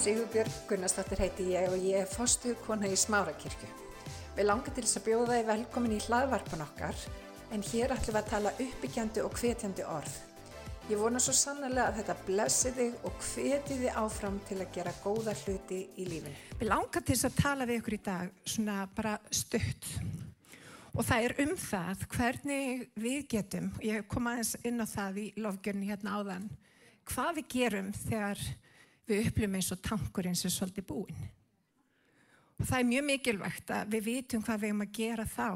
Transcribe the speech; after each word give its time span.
Sigurbjörg 0.00 0.52
Gunnarsdóttir 0.64 1.20
heiti 1.20 1.44
ég 1.52 1.66
og 1.68 1.82
ég 1.84 1.98
er 2.00 2.06
fostu 2.08 2.54
kona 2.64 2.88
í 2.88 2.94
Smárakirkju. 2.96 3.66
Við 4.32 4.46
langar 4.46 4.72
til 4.72 4.84
þess 4.86 4.96
að 4.96 5.02
bjóða 5.10 5.34
þið 5.34 5.50
velkomin 5.50 5.92
í 5.92 5.98
hlaðvarpan 6.06 6.62
okkar 6.64 7.02
en 7.52 7.64
hér 7.68 7.92
ætlum 7.92 8.16
við 8.16 8.20
að 8.22 8.30
tala 8.30 8.52
uppbyggjandi 8.64 9.24
og 9.26 9.36
hvetjandi 9.36 9.84
orð. 9.84 10.14
Ég 10.88 11.02
vona 11.02 11.20
svo 11.20 11.34
sannlega 11.36 11.90
að 11.90 11.98
þetta 11.98 12.16
blessi 12.30 12.72
þig 12.78 13.04
og 13.10 13.26
hveti 13.26 13.76
þið 13.82 13.98
áfram 14.00 14.38
til 14.48 14.58
að 14.62 14.72
gera 14.78 14.94
góða 15.02 15.36
hluti 15.42 15.82
í 15.92 16.08
lífinu. 16.08 16.32
Við 16.62 16.72
langar 16.72 17.04
til 17.04 17.18
þess 17.18 17.28
að 17.28 17.36
tala 17.42 17.68
við 17.68 17.82
ykkur 17.82 17.98
í 17.98 18.00
dag 18.08 18.32
svona 18.54 18.78
bara 18.96 19.14
stutt 19.28 19.90
og 20.96 21.04
það 21.10 21.28
er 21.28 21.36
um 21.44 21.54
það 21.66 22.08
hvernig 22.16 22.88
við 23.04 23.28
getum, 23.36 23.68
ég 23.84 24.08
kom 24.08 24.32
aðeins 24.32 24.56
inn 24.64 24.80
á 24.80 24.88
það 24.88 25.22
í 25.26 25.28
lofgjörni 25.44 25.92
hérna 25.92 26.16
áðan, 26.16 26.50
hvað 27.12 27.42
við 27.42 27.48
gerum 27.58 27.94
þegar 28.00 28.48
við 29.10 29.28
upplifum 29.28 29.58
eins 29.58 29.72
og 29.74 29.82
tankurinn 29.84 30.38
sem 30.38 30.50
er 30.50 30.56
svolítið 30.56 30.86
búinn. 30.88 31.28
Og 32.60 32.68
það 32.68 32.78
er 32.78 32.88
mjög 32.90 33.04
mikilvægt 33.08 33.70
að 33.72 33.94
við 33.94 34.06
vitum 34.06 34.42
hvað 34.44 34.62
við 34.62 34.70
erum 34.70 34.84
að 34.84 34.96
gera 34.98 35.26
þá 35.28 35.50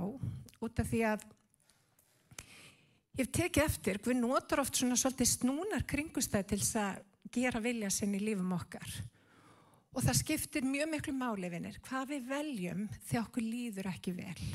út 0.64 0.80
af 0.80 0.88
því 0.88 1.00
að 1.10 1.24
ég 3.14 3.20
hef 3.20 3.32
tekið 3.38 3.64
eftir, 3.64 4.00
við 4.02 4.20
notar 4.22 4.62
oft 4.62 4.78
svona 4.78 4.96
svolítið 4.98 5.30
snúnar 5.30 5.84
kringustæði 5.88 6.48
til 6.50 6.60
þess 6.62 6.78
að 6.80 7.02
gera 7.34 7.60
vilja 7.62 7.90
sinn 7.92 8.16
í 8.16 8.22
lífum 8.22 8.54
okkar. 8.56 8.88
Og 9.94 10.02
það 10.02 10.18
skiptir 10.18 10.66
mjög 10.66 10.90
miklu 10.90 11.14
málifinir 11.14 11.76
hvað 11.84 12.14
við 12.14 12.28
veljum 12.32 12.86
þegar 13.06 13.26
okkur 13.28 13.46
líður 13.46 13.90
ekki 13.92 14.14
vel. 14.16 14.48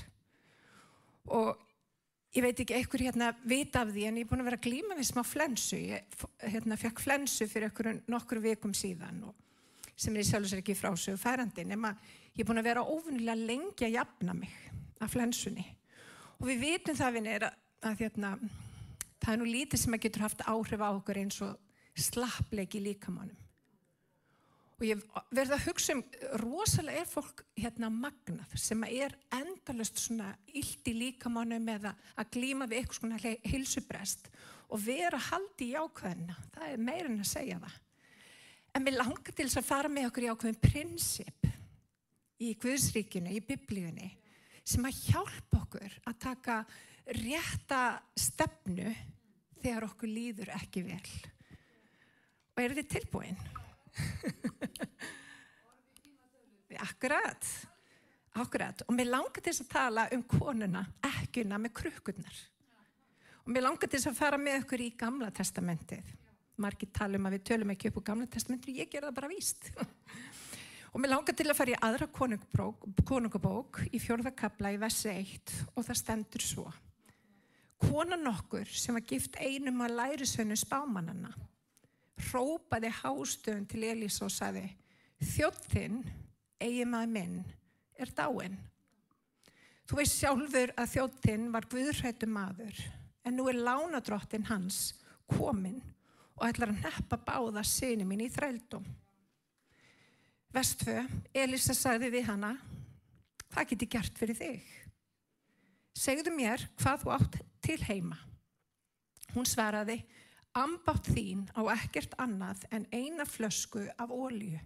Og 1.37 1.68
ég 2.35 2.45
veit 2.45 2.59
ekki 2.61 2.75
eitthvað 2.77 3.05
hérna 3.07 3.29
vita 3.47 3.83
af 3.83 3.91
því 3.93 4.05
en 4.07 4.19
ég 4.19 4.25
er 4.25 4.29
búin 4.29 4.43
að 4.43 4.49
vera 4.51 4.61
glíma 4.63 4.97
við 4.97 5.09
smá 5.09 5.23
flensu. 5.25 5.79
Ég 5.79 6.25
hérna, 6.45 6.77
fekk 6.79 7.01
flensu 7.03 7.47
fyrir 7.49 7.71
okkur 7.71 7.91
nokkur 8.11 8.41
vikum 8.43 8.75
síðan 8.77 9.23
og 9.29 9.35
sem 9.99 10.15
er 10.15 10.23
í 10.23 10.27
sjálf 10.27 10.47
og 10.47 10.53
sér 10.53 10.61
ekki 10.61 10.77
frásögu 10.77 11.19
færandi 11.19 11.65
nema 11.67 11.91
ég 12.35 12.43
er 12.43 12.47
búin 12.47 12.61
að 12.61 12.69
vera 12.69 12.85
óvunilega 12.85 13.35
lengi 13.49 13.87
að 13.87 13.97
jafna 13.97 14.35
mig 14.37 14.53
af 14.99 15.11
flensunni. 15.15 15.65
Og 16.39 16.47
við 16.47 16.61
vitum 16.63 16.95
það 16.95 17.15
vinir 17.17 17.45
að, 17.49 17.57
að 17.89 18.03
hérna, 18.03 18.31
það 19.19 19.33
er 19.33 19.41
nú 19.41 19.49
lítið 19.49 19.81
sem 19.81 19.97
að 19.97 20.05
getur 20.05 20.25
haft 20.27 20.45
áhrif 20.47 20.83
á 20.85 20.89
okkur 20.91 21.19
eins 21.19 21.41
og 21.43 21.57
slappleiki 21.99 22.79
líkamannum. 22.83 23.48
Og 24.79 24.85
ég 24.87 25.01
verði 25.35 25.55
að 25.57 25.65
hugsa 25.67 25.95
um, 25.97 26.03
rosalega 26.39 27.01
er 27.03 27.09
fólk 27.09 27.43
hérna 27.59 27.89
magnað 27.91 28.53
sem 28.59 28.85
er 28.87 29.15
endalust 29.35 29.99
svona 29.99 30.29
illt 30.55 30.87
í 30.87 30.93
líkamannum 30.95 31.67
eða 31.75 31.91
að 32.15 32.31
glíma 32.37 32.67
við 32.69 32.79
eitthvað 32.79 33.01
svona 33.01 33.35
hilsubrest 33.51 34.29
og 34.69 34.79
vera 34.85 35.19
haldi 35.29 35.73
í 35.73 35.75
ákveðina. 35.75 36.37
Það 36.55 36.71
er 36.71 36.85
meirinn 36.87 37.19
að 37.19 37.31
segja 37.33 37.59
það. 37.59 37.75
En 38.77 38.85
mér 38.85 38.99
langar 39.01 39.35
til 39.35 39.47
þess 39.49 39.59
að 39.59 39.67
fara 39.67 39.91
með 39.91 40.09
okkur 40.11 40.27
í 40.27 40.31
ákveðin 40.31 40.61
prinsip 40.63 41.49
í 42.39 42.53
Guðsríkinu, 42.61 43.33
í 43.35 43.43
biblíunni 43.43 44.13
sem 44.63 44.85
að 44.85 44.99
hjálpa 45.09 45.63
okkur 45.63 45.95
að 46.07 46.19
taka 46.23 46.59
rétta 47.17 47.81
stefnu 48.15 48.93
þegar 49.59 49.89
okkur 49.89 50.11
líður 50.13 50.53
ekki 50.55 50.85
vel. 50.85 51.07
Og 52.55 52.63
er 52.63 52.77
þið 52.77 52.91
tilbúin? 52.95 53.41
akkurat. 56.85 57.49
Akkurat. 58.39 58.83
Og 58.87 58.95
mér 58.95 59.09
langar 59.09 59.41
til 59.41 59.51
þess 59.51 59.65
að 59.65 59.73
tala 59.73 60.07
um 60.15 60.23
konuna 60.23 60.85
ekkuna 61.09 61.59
með 61.61 61.75
krukkurnar. 61.81 62.39
Og 63.45 63.53
mér 63.53 63.65
langar 63.65 63.89
til 63.89 63.97
þess 63.97 64.11
að 64.11 64.19
fara 64.19 64.39
með 64.41 64.63
okkur 64.63 64.83
í 64.85 64.89
gamla 64.99 65.31
testamentið. 65.35 66.13
Margir 66.59 66.91
tala 66.93 67.19
um 67.19 67.27
að 67.29 67.37
við 67.37 67.45
tölum 67.49 67.73
ekki 67.73 67.89
upp 67.89 68.01
á 68.03 68.07
gamla 68.11 68.29
testamentið 68.29 68.81
ég 68.83 68.91
ger 68.91 69.07
það 69.07 69.17
bara 69.21 69.31
víst. 69.31 69.71
Og 70.93 71.01
mér 71.01 71.13
langar 71.13 71.35
til 71.37 71.45
að 71.45 71.57
fara 71.57 71.75
í 71.75 71.81
aðra 71.85 72.07
konungabók 73.05 73.83
í 73.93 73.99
fjörðakabla 74.01 74.73
í 74.73 74.79
vessi 74.81 75.11
1 75.11 75.53
og 75.75 75.85
það 75.85 75.99
stendur 75.99 76.45
svo. 76.45 76.65
Konan 77.79 78.25
okkur 78.31 78.67
sem 78.73 78.97
var 78.97 79.05
gift 79.07 79.37
einum 79.37 79.85
að 79.85 79.95
lærisönu 79.99 80.57
spámanana 80.57 81.29
rópaði 82.33 82.91
hástöðun 83.01 83.67
til 83.69 83.85
Elís 83.87 84.19
og 84.25 84.31
saði 84.33 84.65
þjóttinn, 85.33 86.01
eigi 86.59 86.85
maður 86.87 87.13
minn, 87.15 87.37
er 87.99 88.11
dáin. 88.15 88.57
Þú 89.89 89.97
veist 89.97 90.19
sjálfur 90.19 90.73
að 90.77 90.91
þjóttinn 90.93 91.49
var 91.53 91.67
guðrættu 91.71 92.29
maður 92.29 92.81
en 93.25 93.37
nú 93.37 93.47
er 93.49 93.57
lánadróttin 93.57 94.47
hans 94.49 94.93
komin 95.29 95.79
og 96.37 96.45
ætlar 96.47 96.71
að 96.73 96.83
neppa 96.85 97.19
báða 97.25 97.63
sinni 97.67 98.05
mín 98.07 98.23
í 98.23 98.29
þrældum. 98.31 98.85
Vestfö, 100.53 101.03
Elisa 101.35 101.75
sagði 101.77 102.09
við 102.15 102.29
hana, 102.31 102.55
hvað 103.51 103.67
get 103.69 103.83
ég 103.85 103.91
gert 103.97 104.17
fyrir 104.17 104.37
þig? 104.39 104.71
Segðu 105.93 106.33
mér 106.33 106.63
hvað 106.79 107.03
þú 107.03 107.13
átt 107.13 107.37
til 107.65 107.77
heima. 107.85 108.17
Hún 109.35 109.45
svaraði, 109.45 109.99
ambátt 110.57 111.11
þín 111.11 111.43
á 111.53 111.61
ekkert 111.75 112.15
annað 112.17 112.63
en 112.73 112.87
eina 112.89 113.27
flösku 113.29 113.83
af 113.97 114.09
ólju. 114.09 114.57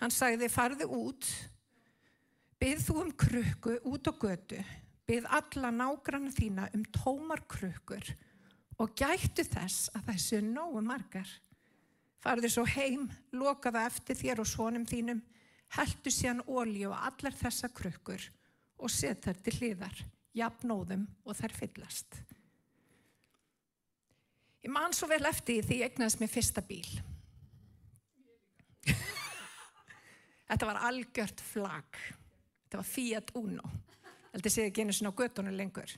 Hann 0.00 0.12
sagði 0.12 0.48
farði 0.50 0.88
út, 0.90 1.28
byggð 2.60 2.86
þú 2.86 2.96
um 3.02 3.12
krukku 3.24 3.76
út 3.90 4.10
á 4.10 4.12
götu, 4.12 4.60
byggð 5.06 5.30
alla 5.38 5.70
nágranna 5.74 6.32
þína 6.34 6.68
um 6.74 6.84
tómar 6.96 7.44
krukkur 7.50 8.14
og 8.80 8.94
gættu 8.98 9.44
þess 9.46 9.92
að 9.94 10.10
þessu 10.10 10.40
nógu 10.42 10.82
margar. 10.84 11.28
Farði 12.24 12.50
svo 12.50 12.64
heim, 12.66 13.06
lokaða 13.36 13.84
eftir 13.90 14.18
þér 14.18 14.42
og 14.42 14.48
svonum 14.48 14.86
þínum, 14.88 15.20
heldu 15.76 16.10
síðan 16.10 16.42
ólju 16.48 16.90
á 16.90 17.10
allar 17.10 17.36
þessa 17.36 17.70
krukkur 17.70 18.22
og 18.80 18.90
set 18.90 19.26
þær 19.26 19.42
til 19.44 19.56
hliðar, 19.58 20.04
jafnóðum 20.34 21.06
og 21.24 21.36
þær 21.38 21.54
fyllast. 21.60 22.22
Ég 24.64 24.72
man 24.72 24.94
svo 24.96 25.06
vel 25.10 25.26
eftir 25.28 25.64
því 25.66 25.82
ég 25.82 25.92
egnaðist 25.92 26.22
mér 26.22 26.32
fyrsta 26.32 26.64
bíl. 26.64 26.88
Þetta 30.48 30.68
var 30.68 30.80
algjört 30.88 31.40
flag. 31.40 32.00
Þetta 32.64 32.80
var 32.80 32.88
Fiat 32.88 33.32
Uno. 33.40 33.70
Þetta 34.34 34.50
sé 34.50 34.66
ekki 34.68 34.84
einu 34.84 34.94
svona 34.96 35.14
á 35.14 35.18
göttunum 35.20 35.56
lengur. 35.56 35.92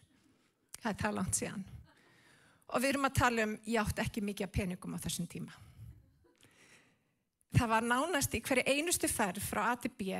Það 0.76 0.90
er 0.92 0.98
það 1.02 1.16
langt 1.18 1.38
síðan. 1.38 1.64
Og 2.66 2.82
við 2.82 2.92
erum 2.92 3.08
að 3.08 3.16
tala 3.20 3.46
um, 3.46 3.54
ég 3.66 3.80
átt 3.80 4.02
ekki 4.02 4.22
mikið 4.26 4.52
peningum 4.52 4.96
á 4.98 5.02
þessum 5.02 5.28
tíma. 5.30 5.54
Það 7.56 7.70
var 7.72 7.86
nánast 7.86 8.34
í 8.36 8.42
hverju 8.44 8.66
einustu 8.68 9.08
ferð 9.08 9.40
frá 9.46 9.62
A 9.70 9.76
til 9.80 9.92
B, 9.96 10.18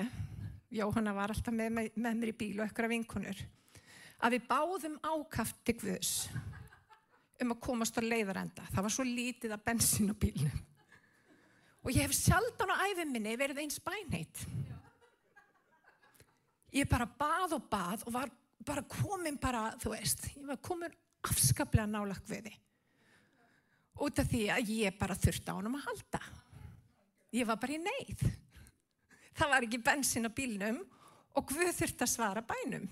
Jóhanna 0.72 1.12
var 1.14 1.34
alltaf 1.34 1.54
með, 1.54 1.72
með, 1.74 1.90
með 1.94 2.20
mér 2.20 2.30
í 2.32 2.36
bíl 2.38 2.54
og 2.60 2.64
ekkert 2.66 2.88
af 2.88 2.92
vinkunur, 2.92 3.42
að 4.24 4.36
við 4.36 4.46
báðum 4.48 4.96
ákaft 5.04 5.58
til 5.66 5.76
Guðs 5.82 6.12
um 7.42 7.52
að 7.52 7.60
komast 7.66 7.98
á 8.00 8.02
leiðarenda. 8.02 8.64
Það 8.72 8.86
var 8.86 8.94
svo 8.94 9.04
lítið 9.06 9.54
að 9.56 9.64
bensin 9.66 10.10
á 10.10 10.14
bílnum. 10.16 10.64
Og 11.86 11.94
ég 11.94 12.02
hef 12.02 12.16
sjaldan 12.18 12.72
á 12.74 12.82
æfiminni 12.90 13.36
verið 13.38 13.62
eins 13.62 13.78
bænheit. 13.78 14.40
Ég 16.74 16.88
bara 16.90 17.06
bað 17.06 17.54
og 17.60 17.68
bað 17.70 18.02
og 18.08 18.16
var 18.16 18.32
bara 18.66 18.82
komin 18.90 19.38
bara, 19.38 19.68
þú 19.78 19.92
veist, 19.94 20.26
ég 20.34 20.48
var 20.48 20.58
komin 20.58 20.96
afskaplega 21.30 21.86
nálagt 21.86 22.26
við 22.26 22.48
því. 22.48 22.54
Út 24.02 24.18
af 24.18 24.28
því 24.28 24.42
að 24.52 24.74
ég 24.74 24.98
bara 24.98 25.14
þurfti 25.14 25.54
á 25.54 25.56
hann 25.56 25.70
að 25.70 25.86
halda. 25.86 26.22
Ég 27.38 27.46
var 27.46 27.62
bara 27.62 27.76
í 27.76 27.80
neyð. 27.80 28.26
Það 29.36 29.52
var 29.54 29.66
ekki 29.68 29.82
bensin 29.86 30.26
á 30.26 30.30
bílnum 30.34 30.82
og 31.36 31.48
Guð 31.52 31.70
þurfti 31.78 32.02
að 32.02 32.12
svara 32.12 32.42
bænum. 32.42 32.90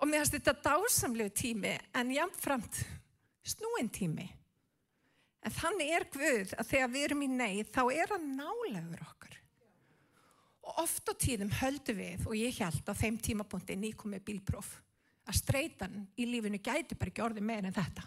Og 0.00 0.08
mér 0.08 0.22
finnst 0.22 0.38
þetta 0.38 0.70
dásamlegu 0.70 1.34
tími 1.34 1.74
en 1.98 2.14
jáfnframt 2.14 2.84
snúin 3.42 3.90
tími. 3.92 4.30
En 5.40 5.54
þannig 5.56 5.92
er 5.96 6.06
Guð 6.12 6.52
að 6.58 6.68
þegar 6.68 6.92
við 6.92 7.06
erum 7.06 7.24
í 7.24 7.30
neyð 7.32 7.72
þá 7.72 7.82
er 7.94 8.12
hann 8.12 8.28
nálegur 8.36 9.04
okkar. 9.06 9.38
Og 10.68 10.82
oft 10.84 11.08
á 11.08 11.14
tíðum 11.16 11.52
höldu 11.62 11.96
við 11.96 12.26
og 12.28 12.36
ég 12.36 12.60
held 12.60 12.92
á 12.92 12.94
þeim 12.94 13.16
tímapunkti 13.24 13.76
nýkomið 13.80 14.26
bílpróf 14.26 14.74
að 15.30 15.38
streytan 15.40 16.04
í 16.20 16.26
lífinu 16.28 16.60
gæti 16.60 16.98
bara 16.98 17.12
ekki 17.12 17.24
orðið 17.24 17.48
meira 17.48 17.70
en 17.70 17.76
þetta. 17.76 18.06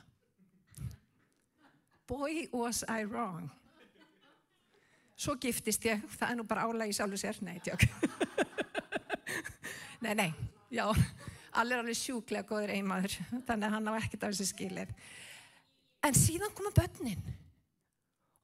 Boy 2.08 2.48
was 2.54 2.84
I 2.86 3.08
wrong. 3.08 3.50
Svo 5.18 5.38
giftist 5.40 5.86
ég, 5.88 6.02
það 6.18 6.30
er 6.30 6.38
nú 6.38 6.46
bara 6.50 6.66
álægi 6.68 6.98
sjálfur 6.98 7.22
sér, 7.22 7.38
nei, 7.46 7.56
tjók. 7.64 7.86
nei, 10.04 10.14
nei, 10.20 10.32
já 10.74 10.90
allir 11.60 11.82
alveg 11.82 11.98
sjúklega 11.98 12.48
góður 12.48 12.74
einmaður 12.74 13.16
þannig 13.46 13.68
að 13.68 13.76
hann 13.76 13.90
á 13.90 13.94
ekkert 14.00 14.26
af 14.26 14.34
þessu 14.34 14.50
skilir 14.50 14.94
en 16.04 16.18
síðan 16.18 16.54
koma 16.56 16.74
börnin. 16.76 17.22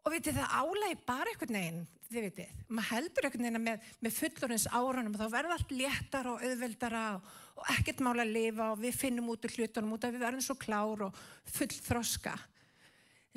Og 0.06 0.13
vitið 0.15 0.39
það 0.39 0.53
álægi 0.59 1.00
bara 1.07 1.33
einhvern 1.33 1.57
veginn 1.59 1.88
þið 2.09 2.23
vitið, 2.25 2.53
maður 2.73 2.89
heldur 2.89 3.25
einhvern 3.27 3.45
veginn 3.45 3.65
með, 3.67 3.89
með 4.01 4.13
fullorins 4.15 4.67
árunum 4.71 5.13
og 5.13 5.19
þá 5.19 5.33
verður 5.35 5.56
allt 5.56 5.73
léttar 5.75 6.29
og 6.31 6.45
auðveldara 6.47 7.03
og, 7.17 7.27
og 7.59 7.73
ekkert 7.75 8.01
mála 8.01 8.23
að 8.25 8.31
lifa 8.33 8.69
og 8.73 8.79
við 8.81 8.95
finnum 8.97 9.27
út 9.29 9.45
úr 9.45 9.53
hlutunum 9.59 9.94
út 9.94 10.07
af 10.07 10.15
við 10.15 10.23
verðum 10.23 10.45
svo 10.47 10.56
klár 10.57 11.03
og 11.06 11.19
full 11.45 11.69
þroska 11.69 12.33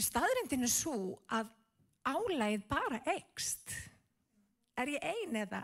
staðrindin 0.01 0.67
er 0.67 0.73
svo 0.73 0.97
að 1.33 1.51
álægið 2.09 2.69
bara 2.71 3.01
ekst 3.15 3.75
er 4.79 4.95
ég 4.95 5.05
ein 5.05 5.37
eða? 5.45 5.63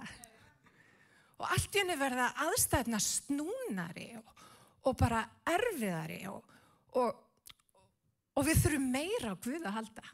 Og 1.38 1.46
allt 1.54 1.76
í 1.76 1.80
henni 1.80 1.96
verða 1.98 2.32
aðstæðna 2.46 2.98
snúnari 3.02 4.10
og, 4.18 4.44
og 4.90 4.98
bara 4.98 5.22
erfiðari 5.48 6.20
og, 6.30 6.42
og, 6.98 7.24
og 8.38 8.46
við 8.46 8.62
þurfum 8.62 8.88
meira 8.94 9.34
á 9.34 9.42
Guð 9.42 9.66
að 9.66 9.76
halda. 9.80 10.06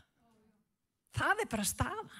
Það 1.14 1.44
er 1.44 1.50
bara 1.52 1.68
staðan. 1.68 2.10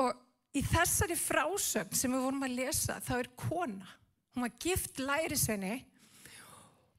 Og 0.00 0.56
í 0.56 0.62
þessari 0.66 1.16
frásögn 1.20 1.94
sem 1.98 2.12
við 2.14 2.24
vorum 2.24 2.46
að 2.46 2.56
lesa 2.56 2.98
þá 3.04 3.14
er 3.18 3.30
kona. 3.38 3.94
Hún 4.34 4.46
var 4.46 4.58
gift 4.62 5.00
lærisveini 5.02 5.76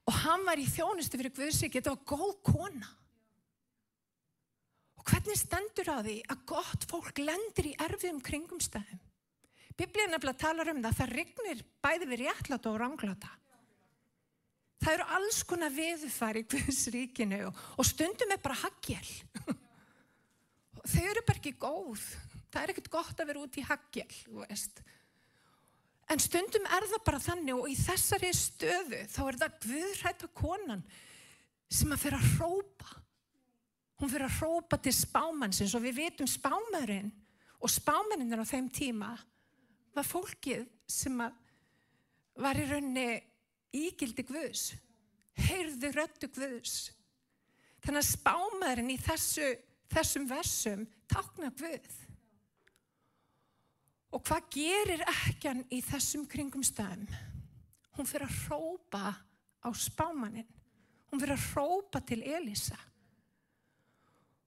og 0.06 0.18
hann 0.22 0.44
var 0.46 0.60
í 0.60 0.68
þjónustu 0.70 1.18
fyrir 1.18 1.34
Guðsík. 1.36 1.74
Þetta 1.74 1.96
var 1.96 2.06
góð 2.14 2.34
kona. 2.46 2.90
Og 5.00 5.06
hvernig 5.10 5.38
stendur 5.40 5.90
á 5.90 5.98
því 5.98 6.20
að 6.30 6.44
gott 6.46 6.86
fólk 6.86 7.18
lendir 7.18 7.72
í 7.72 7.78
erfiðum 7.82 8.22
kringumstæðum? 8.22 9.00
Biblíðin 9.72 10.12
nefnilega 10.14 10.38
talar 10.44 10.70
um 10.70 10.82
það 10.82 10.90
að 10.92 10.98
það 11.00 11.14
rignir 11.16 11.62
bæði 11.82 12.08
við 12.10 12.20
réttláta 12.22 12.70
og 12.70 12.78
rangláta. 12.78 13.30
Það 14.82 14.94
eru 14.96 15.06
alls 15.16 15.42
konar 15.46 15.74
veðufæri 15.74 16.42
í 16.42 16.48
Guðsríkinu 16.50 17.38
og, 17.48 17.60
og 17.78 17.86
stundum 17.86 18.34
er 18.34 18.40
bara 18.42 18.58
haggjel. 18.64 19.12
Þau 20.82 21.04
eru 21.06 21.22
bara 21.28 21.38
ekki 21.38 21.54
góð. 21.62 22.02
Það 22.52 22.62
er 22.62 22.72
ekkert 22.74 22.90
gott 22.92 23.22
að 23.22 23.30
vera 23.30 23.44
út 23.44 23.60
í 23.60 23.64
haggjel, 23.64 24.10
veist. 24.42 24.82
En 26.10 26.20
stundum 26.20 26.66
er 26.66 26.88
það 26.90 27.04
bara 27.06 27.22
þannig 27.22 27.54
og 27.56 27.70
í 27.70 27.76
þessari 27.78 28.32
stöðu 28.36 29.04
þá 29.08 29.22
er 29.22 29.38
það 29.44 29.60
Guðræta 29.64 30.28
konan 30.36 30.82
sem 31.72 31.94
að 31.94 32.02
fyrir 32.02 32.18
að 32.18 32.34
hrópa 32.36 32.98
hún 34.02 34.10
fyrir 34.10 34.26
að 34.26 34.38
hrópa 34.40 34.78
til 34.82 34.92
spámannsins 34.96 35.72
og 35.78 35.84
við 35.84 36.00
vitum 36.00 36.28
spámaðurinn 36.28 37.12
og 37.62 37.70
spámannin 37.70 38.34
er 38.34 38.42
á 38.42 38.46
þeim 38.50 38.68
tíma 38.74 39.12
var 39.94 40.08
fólkið 40.08 40.64
sem 40.90 41.20
var 42.42 42.58
í 42.58 42.66
raunni 42.66 43.06
ígildi 43.72 44.24
Guðs, 44.28 44.72
heyrðu 45.48 45.92
röttu 45.96 46.28
Guðs. 46.32 46.92
Þannig 47.82 48.02
að 48.02 48.10
spámaðurinn 48.12 48.94
í 48.94 48.98
þessu, 49.02 49.48
þessum 49.92 50.28
versum 50.30 50.86
takna 51.10 51.50
Guð. 51.58 51.98
Og 54.12 54.20
hvað 54.28 54.48
gerir 54.52 55.04
ekkjan 55.08 55.64
í 55.72 55.80
þessum 55.84 56.26
kringum 56.28 56.64
stæðum? 56.66 57.08
Hún 57.96 58.08
fyrir 58.08 58.28
að 58.28 58.38
hrópa 58.46 59.16
á 59.64 59.68
spámannin. 59.76 60.48
Hún 61.10 61.20
fyrir 61.20 61.36
að 61.36 61.48
hrópa 61.52 62.00
til 62.04 62.20
Elisa. 62.24 62.78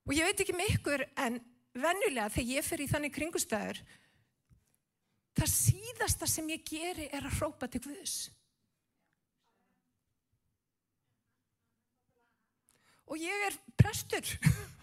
Og 0.06 0.14
ég 0.14 0.28
veit 0.28 0.42
ekki 0.42 0.54
með 0.54 0.74
ykkur 0.76 1.04
en 1.26 1.40
vennulega 1.74 2.30
þegar 2.34 2.52
ég 2.54 2.66
fer 2.66 2.84
í 2.84 2.90
þannig 2.90 3.14
kringustæður, 3.16 3.80
það 5.36 5.52
síðasta 5.52 6.30
sem 6.30 6.50
ég 6.54 6.66
geri 6.68 7.08
er 7.10 7.26
að 7.26 7.40
hrópa 7.40 7.70
til 7.70 7.82
Guðs. 7.84 8.30
Og 13.12 13.22
ég 13.22 13.46
er 13.50 13.58
prestur. 13.78 14.26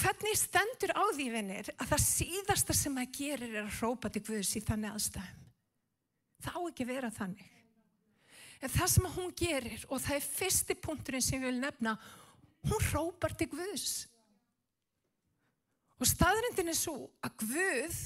Hvernig 0.00 0.36
stendur 0.38 0.94
á 0.96 1.04
því 1.12 1.26
vinnir 1.34 1.68
að 1.76 1.90
það 1.92 2.02
síðasta 2.06 2.76
sem 2.76 2.94
maður 2.96 3.16
gerir 3.18 3.50
er 3.52 3.66
að 3.66 3.74
hrópa 3.80 4.08
til 4.12 4.22
Guðs 4.24 4.54
í 4.56 4.62
þannig 4.64 4.94
aðstæðum? 4.96 5.48
Það 6.40 6.56
á 6.56 6.60
ekki 6.70 6.86
vera 6.88 7.10
þannig. 7.12 7.50
En 8.60 8.72
það 8.72 8.88
sem 8.92 9.08
hún 9.16 9.34
gerir, 9.36 9.84
og 9.88 10.00
það 10.04 10.16
er 10.16 10.24
fyrsti 10.24 10.76
punkturinn 10.84 11.24
sem 11.24 11.40
ég 11.40 11.48
vil 11.48 11.60
nefna, 11.60 11.94
hún 12.68 12.86
hrópar 12.90 13.34
til 13.36 13.48
Guðs. 13.52 14.06
Og 16.00 16.08
staðrindin 16.08 16.72
er 16.72 16.76
svo 16.76 16.96
að 17.24 17.36
Guð, 17.44 18.00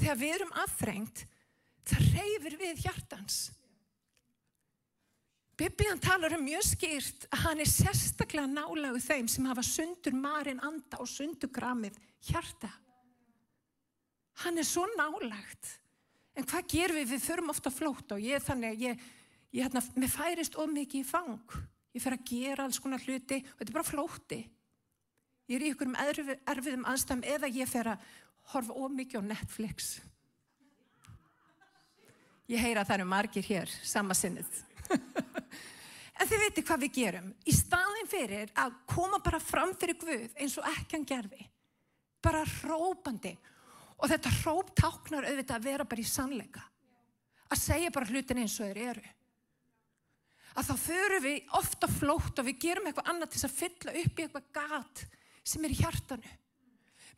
þegar 0.00 0.20
við 0.20 0.34
erum 0.38 0.56
aðþrengt, 0.64 1.24
það 1.88 2.10
reyfir 2.16 2.58
við 2.60 2.84
hjartans. 2.86 3.38
Biblíðan 5.58 5.98
talar 5.98 6.36
um 6.36 6.44
mjög 6.46 6.62
skýrt 6.68 7.24
að 7.32 7.40
hann 7.44 7.62
er 7.62 7.70
sérstaklega 7.70 8.46
nálagu 8.46 9.00
þeim 9.02 9.26
sem 9.30 9.48
hafa 9.50 9.64
sundur 9.66 10.14
marinn 10.14 10.62
anda 10.62 11.00
og 11.02 11.10
sundur 11.10 11.50
gramið 11.50 11.96
hjarta. 12.28 12.70
Hann 14.44 14.60
er 14.62 14.66
svo 14.68 14.84
nálagt. 14.92 15.72
En 16.38 16.46
hvað 16.46 16.68
gerum 16.70 17.00
við? 17.00 17.10
Við 17.16 17.24
förum 17.26 17.50
ofta 17.50 17.72
flót 17.74 18.14
og 18.14 18.22
ég 18.22 18.44
þannig 18.44 18.84
ég, 18.84 19.02
ég 19.50 19.66
hérna, 19.66 19.82
mér 19.98 20.14
færist 20.14 20.54
of 20.54 20.70
mikið 20.70 21.02
í 21.02 21.08
fang 21.08 21.58
ég 21.96 22.04
fer 22.04 22.14
að 22.14 22.28
gera 22.28 22.66
alls 22.68 22.78
konar 22.82 23.02
hluti 23.02 23.40
og 23.42 23.58
þetta 23.58 23.70
er 23.72 23.76
bara 23.76 23.88
flóti. 23.90 24.38
Ég 25.48 25.56
er 25.56 25.64
í 25.64 25.72
ykkurum 25.72 25.96
erfið, 25.98 26.34
erfiðum 26.52 26.86
aðstæðum 26.86 27.24
eða 27.34 27.50
ég 27.56 27.70
fer 27.70 27.90
að 27.94 28.06
horfa 28.52 28.76
ómikið 28.76 29.24
á 29.24 29.30
Netflix. 29.32 29.96
Ég 32.48 32.62
heyra 32.64 32.82
að 32.82 32.90
það 32.90 32.96
eru 32.98 33.08
margir 33.10 33.44
hér, 33.44 33.72
sama 33.84 34.16
sinnið. 34.16 34.62
en 36.18 36.30
þið 36.30 36.44
veitir 36.44 36.64
hvað 36.64 36.84
við 36.86 36.94
gerum. 36.96 37.28
Í 37.44 37.54
staðin 37.56 38.08
fyrir 38.08 38.54
að 38.56 38.78
koma 38.88 39.20
bara 39.24 39.42
fram 39.42 39.74
fyrir 39.76 39.98
Guð 40.00 40.40
eins 40.40 40.56
og 40.60 40.70
ekki 40.72 40.96
hann 40.96 41.06
gerði. 41.08 41.44
Bara 42.24 42.46
rópandi. 42.64 43.34
Og 43.98 44.08
þetta 44.08 44.32
róp 44.40 44.72
táknar 44.78 45.28
auðvitað 45.28 45.58
að 45.58 45.68
vera 45.68 45.86
bara 45.88 46.02
í 46.02 46.08
sannleika. 46.08 46.64
Að 47.52 47.60
segja 47.60 47.92
bara 47.92 48.08
hlutin 48.08 48.40
eins 48.42 48.56
og 48.60 48.68
þeir 48.68 48.84
eru 48.94 49.06
að 50.58 50.72
þá 50.72 50.74
förum 50.82 51.22
við 51.22 51.54
ofta 51.58 51.88
flótt 51.90 52.40
og 52.40 52.46
við 52.48 52.60
gerum 52.64 52.88
eitthvað 52.88 53.10
annað 53.12 53.32
til 53.34 53.44
að 53.46 53.54
fylla 53.54 53.94
upp 54.00 54.18
í 54.18 54.24
eitthvað 54.24 54.48
gat 54.56 55.02
sem 55.46 55.64
er 55.64 55.74
í 55.74 55.78
hjartanu. 55.78 56.32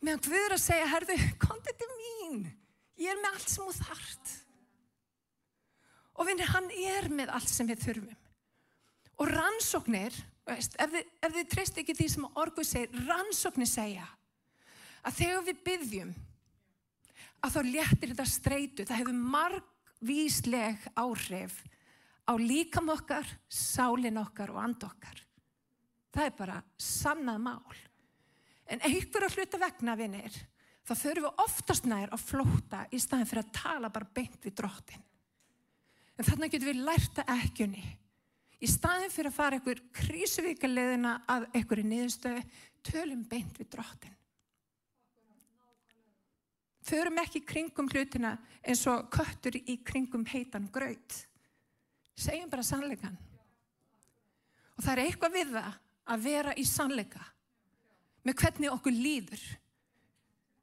Meðan 0.01 0.23
Guður 0.25 0.55
að 0.55 0.63
segja, 0.63 0.89
herðu, 0.89 1.17
kontið 1.41 1.79
til 1.81 1.89
mín, 1.95 2.45
ég 3.01 3.13
er 3.13 3.19
með 3.21 3.35
allt 3.35 3.49
sem 3.49 3.65
þú 3.65 3.85
þart. 3.85 4.33
Og 6.21 6.27
vinir, 6.29 6.49
hann 6.53 6.69
er 6.69 7.07
með 7.09 7.31
allt 7.33 7.49
sem 7.49 7.69
við 7.69 7.81
þurfum. 7.81 8.17
Og 9.21 9.29
rannsóknir, 9.29 10.13
veist, 10.45 10.75
ef 10.81 10.93
þið, 10.93 11.07
þið 11.35 11.47
treyst 11.49 11.79
ekki 11.81 11.95
því 11.97 12.09
sem 12.13 12.27
orguð 12.43 12.67
segir, 12.69 12.99
rannsóknir 13.07 13.69
segja 13.69 14.05
að 15.01 15.17
þegar 15.17 15.47
við 15.47 15.63
byggjum 15.65 16.13
að 17.41 17.55
þá 17.55 17.59
léttir 17.65 18.11
þetta 18.11 18.27
streitu, 18.29 18.85
það 18.85 19.01
hefur 19.01 19.19
margvísleg 19.33 20.87
áhrif 20.93 21.57
á 22.29 22.33
líkam 22.37 22.91
okkar, 22.93 23.27
sálin 23.49 24.21
okkar 24.21 24.53
og 24.53 24.61
and 24.61 24.85
okkar. 24.85 25.21
Það 26.13 26.27
er 26.27 26.35
bara 26.37 26.57
sannað 26.77 27.45
mál. 27.47 27.77
En 28.69 28.83
einhverja 28.85 29.31
hluta 29.33 29.59
vegna 29.61 29.97
vinnir, 29.99 30.35
þá 30.85 30.93
þurfum 30.93 31.25
við 31.25 31.45
oftast 31.45 31.87
nær 31.89 32.13
að 32.13 32.27
flóta 32.29 32.85
í 32.93 32.99
staðin 33.01 33.29
fyrir 33.29 33.47
að 33.47 33.55
tala 33.57 33.89
bara 33.93 34.13
beint 34.13 34.45
við 34.45 34.59
drottin. 34.61 35.07
En 36.21 36.27
þannig 36.27 36.51
getur 36.53 36.69
við 36.69 36.83
lært 36.85 37.19
að 37.23 37.31
ekkjunni. 37.33 37.83
Í 38.61 38.67
staðin 38.69 39.09
fyrir 39.09 39.31
að 39.31 39.37
fara 39.39 39.57
einhver 39.57 39.79
krísuvíka 39.97 40.69
leðina 40.69 41.15
að 41.25 41.47
einhverju 41.57 41.85
niðurstöðu, 41.89 42.43
tölum 42.85 43.23
beint 43.31 43.57
við 43.57 43.71
drottin. 43.73 44.13
Förum 46.85 47.17
ekki 47.23 47.41
kringum 47.45 47.89
hlutina 47.89 48.35
eins 48.61 48.85
og 48.89 49.09
köttur 49.13 49.57
í 49.57 49.79
kringum 49.85 50.27
heitan 50.29 50.69
graut. 50.73 51.17
Segjum 52.13 52.53
bara 52.53 52.65
sannleikan 52.65 53.17
og 54.75 54.85
það 54.85 54.91
er 54.93 55.01
eitthvað 55.07 55.35
við 55.39 55.51
það 55.55 55.75
að 56.13 56.23
vera 56.27 56.53
í 56.53 56.63
sannleika. 56.65 57.21
Með 58.25 58.37
hvernig 58.43 58.73
okkur 58.73 58.93
líður. 58.93 59.43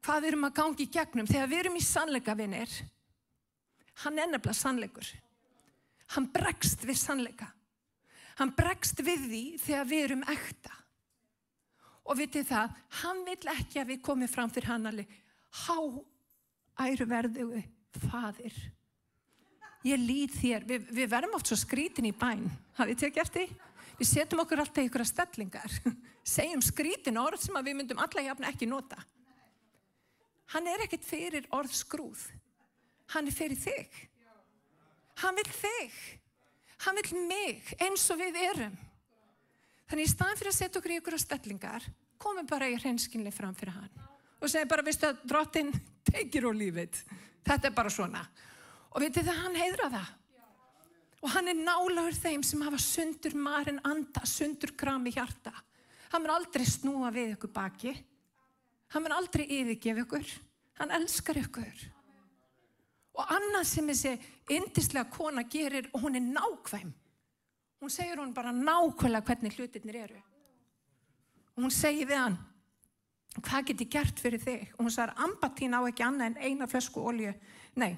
Hvað 0.07 0.27
erum 0.31 0.47
að 0.47 0.57
gangi 0.59 0.87
í 0.87 0.93
gegnum. 0.95 1.27
Þegar 1.27 1.51
við 1.51 1.63
erum 1.65 1.79
í 1.79 1.87
sannleika 1.87 2.35
vinnir 2.39 2.83
hann 4.05 4.19
er 4.19 4.31
nefnilega 4.31 4.55
sannleikur 4.55 5.09
hann 6.15 6.29
bregst 6.33 6.85
við 6.89 7.01
sannleika. 7.01 7.51
Hann 8.39 8.55
bregst 8.57 9.01
við 9.03 9.27
því 9.27 9.43
þegar 9.65 9.91
við 9.91 10.05
erum 10.07 10.25
ekta. 10.31 10.75
Og 12.09 12.17
vitið 12.21 12.49
það 12.49 12.77
hann 13.03 13.25
vil 13.27 13.41
ekki 13.53 13.83
að 13.83 13.93
við 13.93 14.03
komum 14.07 14.31
fram 14.31 14.53
fyrir 14.53 14.71
hann 14.73 14.89
alveg. 14.89 15.11
Há 15.67 15.79
æruverðu 16.79 17.63
fadir 18.09 18.57
ég 19.87 20.01
lýð 20.01 20.35
þér, 20.39 20.67
við, 20.67 20.91
við 20.95 21.11
verðum 21.13 21.37
oft 21.39 21.51
svo 21.51 21.59
skrítin 21.59 22.09
í 22.09 22.15
bæn, 22.17 22.47
hafið 22.79 22.95
þið 22.95 23.05
tekið 23.05 23.23
eftir? 23.25 23.55
Við 23.99 24.11
setjum 24.11 24.43
okkur 24.45 24.63
alltaf 24.63 24.83
í 24.83 24.89
ykkur 24.89 25.05
að 25.05 25.11
stellingar, 25.11 25.79
segjum 26.37 26.65
skrítin 26.65 27.21
orð 27.21 27.43
sem 27.45 27.59
við 27.63 27.79
myndum 27.79 28.03
alla 28.03 28.27
jafn 28.27 28.49
ekki 28.51 28.69
nota. 28.71 28.99
Hann 30.55 30.69
er 30.71 30.85
ekkert 30.87 31.05
fyrir 31.07 31.49
orð 31.55 31.75
skrúð, 31.77 32.23
hann 33.15 33.29
er 33.29 33.37
fyrir 33.37 33.61
þig. 33.61 34.05
Hann 35.23 35.39
vil 35.39 35.49
þig, 35.51 35.97
hann 36.87 37.01
vil 37.01 37.25
mig 37.27 37.73
eins 37.83 38.05
og 38.15 38.21
við 38.21 38.39
erum. 38.49 38.77
Þannig 39.89 40.07
í 40.07 40.13
staðan 40.13 40.39
fyrir 40.39 40.53
að 40.53 40.59
setja 40.61 40.81
okkur 40.81 40.95
í 40.95 41.01
ykkur 41.01 41.17
að 41.17 41.25
stellingar, 41.25 41.89
komum 42.21 42.47
bara 42.47 42.69
í 42.69 42.77
hreinskinni 42.79 43.33
fram 43.35 43.57
fyrir 43.57 43.75
hann 43.79 44.07
og 44.39 44.51
segja 44.51 44.69
bara, 44.71 44.85
vistu 44.87 45.09
að 45.09 45.23
drottin 45.27 45.73
tegir 46.07 46.47
úr 46.49 46.57
lífið. 46.57 47.01
Þetta 47.47 47.71
er 47.71 47.75
bara 47.75 47.91
svona. 47.93 48.23
Og 48.95 49.03
veitir 49.03 49.27
það, 49.27 49.41
hann 49.43 49.59
heidra 49.59 49.89
það. 49.93 50.13
Og 51.19 51.33
hann 51.35 51.51
er 51.51 51.59
nálagur 51.59 52.15
þeim 52.15 52.45
sem 52.47 52.63
hafa 52.63 52.79
sundur 52.83 53.35
marinn 53.35 53.81
anda, 53.87 54.23
sundur 54.29 54.75
kram 54.79 55.09
í 55.11 55.15
hjarta. 55.17 55.53
Hann 56.13 56.25
er 56.25 56.37
aldrei 56.37 56.65
snúa 56.69 57.11
við 57.13 57.35
ykkur 57.35 57.53
baki. 57.53 57.95
Hann 58.95 59.05
mun 59.05 59.17
aldrei 59.17 59.45
yfirgefa 59.45 60.07
ykkur. 60.07 60.35
Hann 60.79 60.95
elskar 60.95 61.41
ykkur. 61.43 61.83
Og 63.19 63.35
annað 63.35 63.67
sem 63.67 63.89
þessi 63.91 64.15
indislega 64.55 65.11
kona 65.11 65.43
gerir, 65.51 65.91
hún 65.99 66.17
er 66.17 66.25
nákvæm. 66.25 66.93
Hún 67.83 67.91
segir 67.91 68.19
hún 68.19 68.35
bara 68.35 68.53
nákvæmlega 68.55 69.27
hvernig 69.27 69.57
hlutirnir 69.59 69.99
eru. 70.05 70.21
Og 71.57 71.65
hún 71.65 71.75
segir 71.75 72.07
við 72.07 72.21
hann, 72.23 72.39
hvað 73.43 73.67
get 73.67 73.83
ég 73.83 73.91
gert 73.91 74.23
fyrir 74.23 74.43
þig? 74.43 74.69
Og 74.77 74.87
hún 74.87 74.95
sagir, 74.95 75.15
ambatín 75.19 75.75
á 75.75 75.83
ekki 75.83 76.07
annað 76.07 76.31
en 76.31 76.41
eina 76.47 76.71
flösku 76.71 77.03
olju. 77.03 77.35
Nei, 77.79 77.97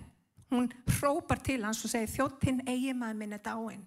hún 0.51 0.71
hrópar 0.97 1.43
til 1.45 1.65
hans 1.65 1.85
og 1.85 1.93
segir, 1.93 2.13
þjóttinn 2.13 2.65
eigimæð 2.69 3.17
minn 3.21 3.37
er 3.37 3.45
dáinn. 3.45 3.85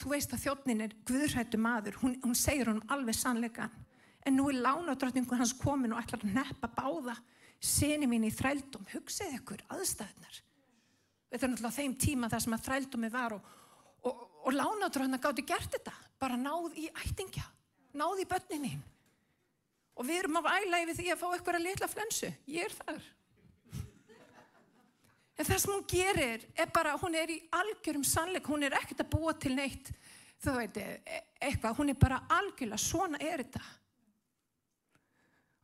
Þú 0.00 0.14
veist 0.14 0.32
að 0.32 0.44
þjóttnin 0.46 0.84
er 0.86 0.96
guðrættu 1.04 1.60
maður. 1.60 1.98
Hún, 2.00 2.16
hún 2.24 2.36
segir 2.36 2.70
hún 2.72 2.80
alveg 2.88 3.18
sannleikan. 3.18 3.72
En 4.26 4.36
nú 4.36 4.48
er 4.50 4.60
lánadrottningun 4.60 5.40
hans 5.40 5.54
komin 5.56 5.94
og 5.94 6.02
ætlar 6.02 6.24
að 6.24 6.34
neppa 6.36 6.68
báða 6.76 7.16
seni 7.60 8.08
mín 8.08 8.26
í 8.28 8.32
þrældum. 8.34 8.86
Hugsið 8.92 9.38
ykkur 9.40 9.64
aðstæðnar. 9.72 10.40
Þetta 11.30 11.46
er 11.46 11.52
náttúrulega 11.52 11.76
þeim 11.78 11.96
tíma 12.04 12.30
þar 12.32 12.44
sem 12.44 12.56
að 12.56 12.64
þrældumi 12.66 13.10
var 13.14 13.36
og, 13.36 13.50
og, 14.08 14.24
og 14.44 14.56
lánadrottna 14.56 15.20
gátti 15.22 15.46
gert 15.48 15.76
þetta. 15.76 15.94
Bara 16.20 16.36
náð 16.40 16.76
í 16.80 16.88
ættingja. 17.04 17.46
Náð 17.96 18.24
í 18.24 18.28
börnin 18.28 18.64
mín. 18.64 18.82
Og 19.96 20.06
við 20.08 20.22
erum 20.22 20.38
á 20.40 20.56
ælæfi 20.56 20.98
því 21.00 21.08
að 21.12 21.20
fá 21.20 21.26
eitthvað 21.30 21.58
að 21.58 21.66
litla 21.66 21.88
flensu. 21.90 22.30
Ég 22.48 22.68
er 22.68 22.76
þar. 22.76 23.08
En 25.40 25.46
það 25.48 25.60
sem 25.62 25.72
hún 25.72 25.84
gerir 25.88 26.42
er 26.52 26.72
bara, 26.72 26.98
hún 27.00 27.14
er 27.16 27.30
í 27.32 27.38
algjörum 27.56 28.04
sannleik, 28.04 28.48
hún 28.48 28.66
er 28.66 28.74
ekkert 28.76 29.06
að 29.06 29.12
búa 29.14 29.32
til 29.40 29.54
neitt, 29.56 29.88
þú 30.44 30.52
veit, 30.58 30.76
e- 30.76 31.20
eitthvað, 31.40 31.78
hún 31.78 31.92
er 31.92 31.96
bara 31.96 32.18
algjörlega, 32.36 32.80
svona 32.82 33.20
er 33.24 33.40
þetta. 33.40 33.62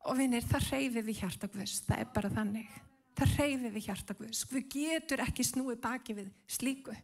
Og 0.07 0.15
vinnir, 0.21 0.45
það 0.47 0.69
reyfi 0.71 1.03
við 1.03 1.21
hjartakvöðs, 1.23 1.81
það 1.87 2.03
er 2.03 2.11
bara 2.15 2.31
þannig. 2.31 2.75
Það 3.17 3.37
reyfi 3.41 3.71
við 3.75 3.87
hjartakvöðs, 3.89 4.43
við 4.53 4.67
getur 4.77 5.23
ekki 5.25 5.47
snúið 5.47 5.79
baki 5.83 6.17
við 6.19 6.33
slíku. 6.53 6.95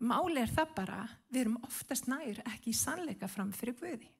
Máli 0.00 0.40
er 0.40 0.50
það 0.50 0.74
bara, 0.78 1.02
við 1.28 1.42
erum 1.44 1.60
oftast 1.66 2.08
nær 2.08 2.40
ekki 2.48 2.72
í 2.72 2.76
sannleika 2.76 3.28
fram 3.28 3.52
fyrir 3.56 3.76
Guði. 3.78 4.10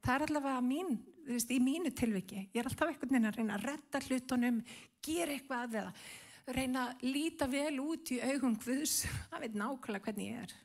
Það 0.00 0.14
er 0.14 0.24
allavega 0.26 0.62
mín, 0.64 0.96
veist, 1.26 1.50
í 1.52 1.58
mínu 1.62 1.92
tilviki. 1.92 2.46
Ég 2.54 2.62
er 2.62 2.70
alltaf 2.70 2.88
einhvern 2.88 3.12
veginn 3.12 3.28
að 3.28 3.38
reyna 3.40 3.58
að 3.58 3.66
retta 3.68 4.00
hlutunum, 4.06 4.60
gera 5.04 5.34
eitthvað 5.34 5.64
að 5.66 5.74
það 5.76 6.56
reyna 6.56 6.84
að 6.86 7.04
líta 7.06 7.48
vel 7.50 7.82
út 7.82 8.14
í 8.14 8.20
augum 8.24 8.56
Guðs, 8.62 9.02
það 9.30 9.44
veit 9.44 9.58
nákvæmlega 9.60 10.06
hvernig 10.06 10.30
ég 10.30 10.46
er. 10.46 10.56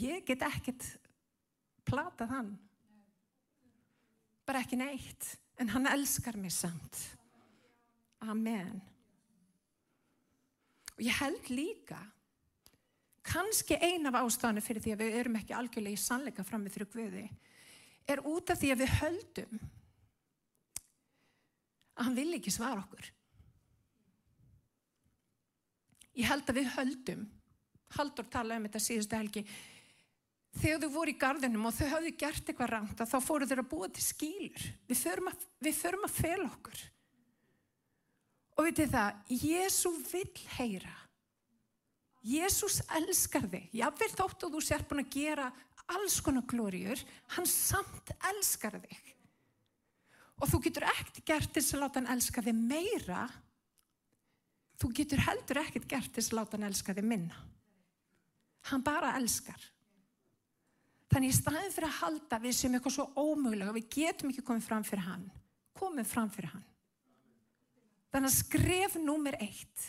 Ég 0.00 0.26
get 0.26 0.42
ekkert 0.46 0.88
platað 1.86 2.34
hann. 2.34 2.50
Bara 4.50 4.64
ekki 4.64 4.74
neitt, 4.80 5.36
en 5.62 5.68
hann 5.70 5.86
elskar 5.86 6.34
mig 6.34 6.50
samt. 6.50 6.96
Amen. 8.26 8.80
Og 10.96 11.04
ég 11.06 11.14
held 11.20 11.52
líka, 11.54 12.00
kannski 13.22 13.78
ein 13.78 14.10
af 14.10 14.18
ástafanu 14.18 14.58
fyrir 14.64 14.82
því 14.82 14.96
að 14.96 15.04
við 15.04 15.18
erum 15.20 15.38
ekki 15.38 15.54
algjörlega 15.54 15.94
í 15.94 16.02
sannleika 16.02 16.42
fram 16.48 16.64
með 16.66 16.80
þrjú 16.80 16.88
Guði, 16.96 17.22
er 18.10 18.24
út 18.26 18.50
af 18.50 18.58
því 18.58 18.72
að 18.74 18.82
við 18.82 18.92
höldum 18.96 19.62
að 21.94 22.08
hann 22.08 22.18
vil 22.18 22.28
ekki 22.40 22.50
svara 22.50 22.82
okkur. 22.82 23.12
Ég 26.18 26.26
held 26.26 26.50
að 26.50 26.58
við 26.58 26.72
höldum, 26.74 27.28
Haldur 27.94 28.26
talaði 28.30 28.58
um 28.58 28.66
þetta 28.66 28.82
síðustu 28.82 29.18
helgi, 29.18 29.46
þegar 30.58 30.80
þau 30.82 30.92
voru 30.94 31.12
í 31.12 31.18
gardinum 31.20 31.68
og 31.68 31.76
þau 31.76 31.90
hafðu 31.94 32.14
gert 32.18 32.48
eitthvað 32.48 32.72
rangt 32.72 33.04
þá 33.04 33.18
fóru 33.22 33.46
þau 33.46 33.58
að 33.58 33.68
búa 33.70 33.90
til 33.90 34.04
skýlur. 34.04 34.64
Við 34.90 35.02
förum 35.04 35.30
að, 35.30 35.44
að 35.68 36.16
fel 36.16 36.40
okkur. 36.48 36.80
Og 38.58 38.66
veitir 38.66 38.90
það, 38.90 39.22
Jésu 39.30 39.92
vill 40.10 40.42
heyra. 40.58 40.96
Jésús 42.26 42.82
elskar 42.98 43.46
þig. 43.48 43.70
Jável 43.72 44.10
þótt 44.12 44.44
og 44.44 44.56
þú 44.56 44.60
sér 44.64 44.84
búin 44.88 45.04
að 45.04 45.14
gera 45.14 45.46
alls 45.90 46.18
konar 46.22 46.44
glóriur, 46.48 47.00
hann 47.34 47.48
samt 47.48 48.12
elskar 48.30 48.76
þig. 48.82 49.14
Og 50.40 50.48
þú 50.48 50.60
getur 50.66 50.86
ekkert 50.88 51.22
gert 51.28 51.56
þess 51.56 51.74
að 51.74 51.82
láta 51.84 52.00
hann 52.00 52.12
elska 52.14 52.44
þig 52.44 52.60
meira. 52.60 53.24
Þú 54.80 54.92
getur 54.96 55.24
heldur 55.24 55.60
ekkert 55.64 55.88
gert 55.88 56.14
þess 56.16 56.32
að 56.32 56.38
láta 56.38 56.56
hann 56.56 56.68
elska 56.70 56.96
þig 56.96 57.08
minna. 57.08 57.42
Hann 58.70 58.84
bara 58.84 59.14
elskar. 59.16 59.60
Þannig 61.10 61.32
í 61.32 61.36
staðin 61.36 61.72
fyrir 61.74 61.88
að 61.88 61.96
halda 62.00 62.38
við 62.42 62.56
sem 62.56 62.74
eitthvað 62.76 62.96
svo 62.96 63.06
ómögulega, 63.18 63.74
við 63.74 63.88
getum 63.96 64.30
ekki 64.30 64.44
komið 64.46 64.66
fram 64.68 64.84
fyrir 64.86 65.06
hann. 65.08 65.24
Komið 65.80 66.10
fram 66.10 66.30
fyrir 66.30 66.52
hann. 66.52 66.66
Þannig 68.10 68.30
að 68.30 68.36
skref 68.36 68.94
númer 69.02 69.38
eitt. 69.42 69.88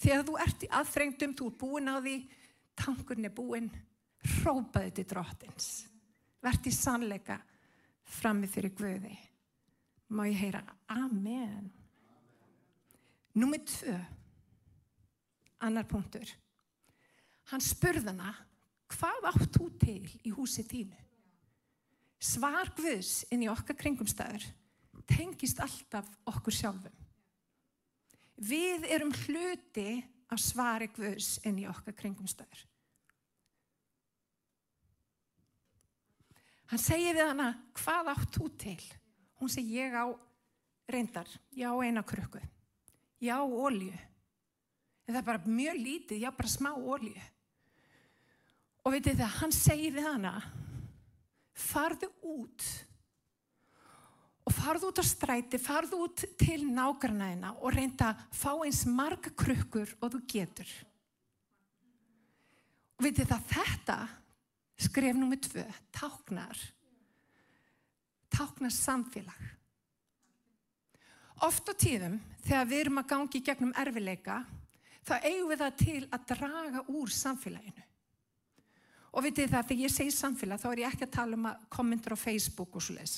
Þegar 0.00 0.24
þú 0.28 0.38
ert 0.44 0.64
í 0.64 0.70
aðþrengdum, 0.80 1.36
þú 1.36 1.50
er 1.50 1.58
búin 1.60 1.92
á 1.92 1.96
því, 1.98 2.16
tankurinn 2.80 3.28
er 3.28 3.36
búin, 3.36 3.68
hrópaði 4.38 4.96
til 4.96 5.06
drottins. 5.12 5.68
Verði 6.44 6.72
sannleika 6.76 7.38
frammi 8.18 8.48
fyrir 8.50 8.74
Guði 8.76 9.14
má 10.14 10.26
ég 10.28 10.38
heyra 10.38 10.62
Amen. 10.92 11.70
Númið 13.34 13.64
tvö, 13.66 13.94
annar 15.66 15.86
punktur. 15.90 16.28
Hann 17.50 17.62
spurðana, 17.64 18.30
hvað 18.94 19.30
átt 19.30 19.56
þú 19.56 19.70
til 19.82 20.02
í 20.24 20.32
húsið 20.34 20.70
þínu? 20.72 21.00
Svar 22.24 22.70
Guðs 22.76 23.24
inn 23.34 23.44
í 23.44 23.50
okkar 23.52 23.76
kringumstæður 23.76 24.46
tengist 25.08 25.60
alltaf 25.60 26.08
okkur 26.30 26.54
sjálfum. 26.54 27.00
Við 28.40 28.86
erum 28.90 29.12
hluti 29.24 30.00
af 30.32 30.40
svari 30.42 30.88
Guðs 30.94 31.36
inn 31.46 31.60
í 31.62 31.66
okkar 31.70 31.96
kringumstæður. 31.98 32.64
Hann 36.72 36.80
segir 36.80 37.14
við 37.14 37.28
hana, 37.28 37.50
hvað 37.76 38.10
átt 38.14 38.38
þú 38.38 38.48
til? 38.58 38.80
Hún 39.38 39.52
segi 39.52 39.76
ég 39.76 39.94
á 39.94 40.08
reyndar, 40.90 41.28
ég 41.54 41.68
á 41.68 41.76
eina 41.84 42.02
krukku, 42.02 42.40
ég 43.20 43.30
á 43.30 43.44
ólju. 43.44 43.92
En 45.04 45.12
það 45.12 45.20
er 45.20 45.28
bara 45.28 45.52
mjög 45.52 45.80
lítið, 45.84 46.22
ég 46.24 46.32
á 46.32 46.38
bara 46.38 46.50
smá 46.50 46.72
ólju. 46.72 47.20
Og 48.84 48.92
veitir 48.92 49.16
það, 49.16 49.36
hann 49.40 49.54
segi 49.54 49.92
við 49.94 50.08
hana, 50.08 50.34
farðu 51.56 52.10
út 52.34 52.66
og 54.44 54.52
farðu 54.52 54.90
út 54.90 55.00
á 55.00 55.04
stræti, 55.08 55.56
farðu 55.56 56.02
út 56.04 56.24
til 56.36 56.66
nákvæmnaðina 56.68 57.54
og 57.64 57.72
reynda 57.72 58.10
að 58.12 58.24
fá 58.36 58.50
eins 58.58 58.82
marga 58.84 59.32
krukkur 59.32 59.94
og 60.04 60.12
þú 60.12 60.20
getur. 60.28 60.74
Og 62.98 63.06
veitir 63.06 63.30
það, 63.30 63.48
þetta 63.54 63.98
skref 64.84 65.16
nummið 65.16 65.46
tvö, 65.48 65.64
táknar 65.96 66.60
tákna 68.34 68.70
samfélag. 68.70 69.42
Oft 71.42 71.68
á 71.70 71.74
tíðum, 71.78 72.18
þegar 72.46 72.68
við 72.70 72.80
erum 72.84 73.00
að 73.02 73.10
gangi 73.12 73.40
gegnum 73.44 73.74
erfileika, 73.78 74.42
þá 75.04 75.14
eigum 75.20 75.50
við 75.50 75.62
það 75.62 75.76
til 75.82 76.02
að 76.08 76.26
draga 76.30 76.84
úr 76.94 77.12
samfélaginu. 77.12 77.84
Og 79.14 79.22
vitið 79.22 79.52
það, 79.52 79.68
þegar 79.68 79.84
ég 79.84 79.94
segi 79.94 80.14
samfélag, 80.14 80.60
þá 80.60 80.68
er 80.72 80.82
ég 80.82 80.94
ekki 80.94 81.06
að 81.06 81.14
tala 81.14 81.38
um 81.38 81.46
að 81.50 81.68
kommentur 81.70 82.16
á 82.16 82.18
Facebook 82.18 82.74
og 82.74 82.82
svo 82.82 82.96
les. 82.96 83.14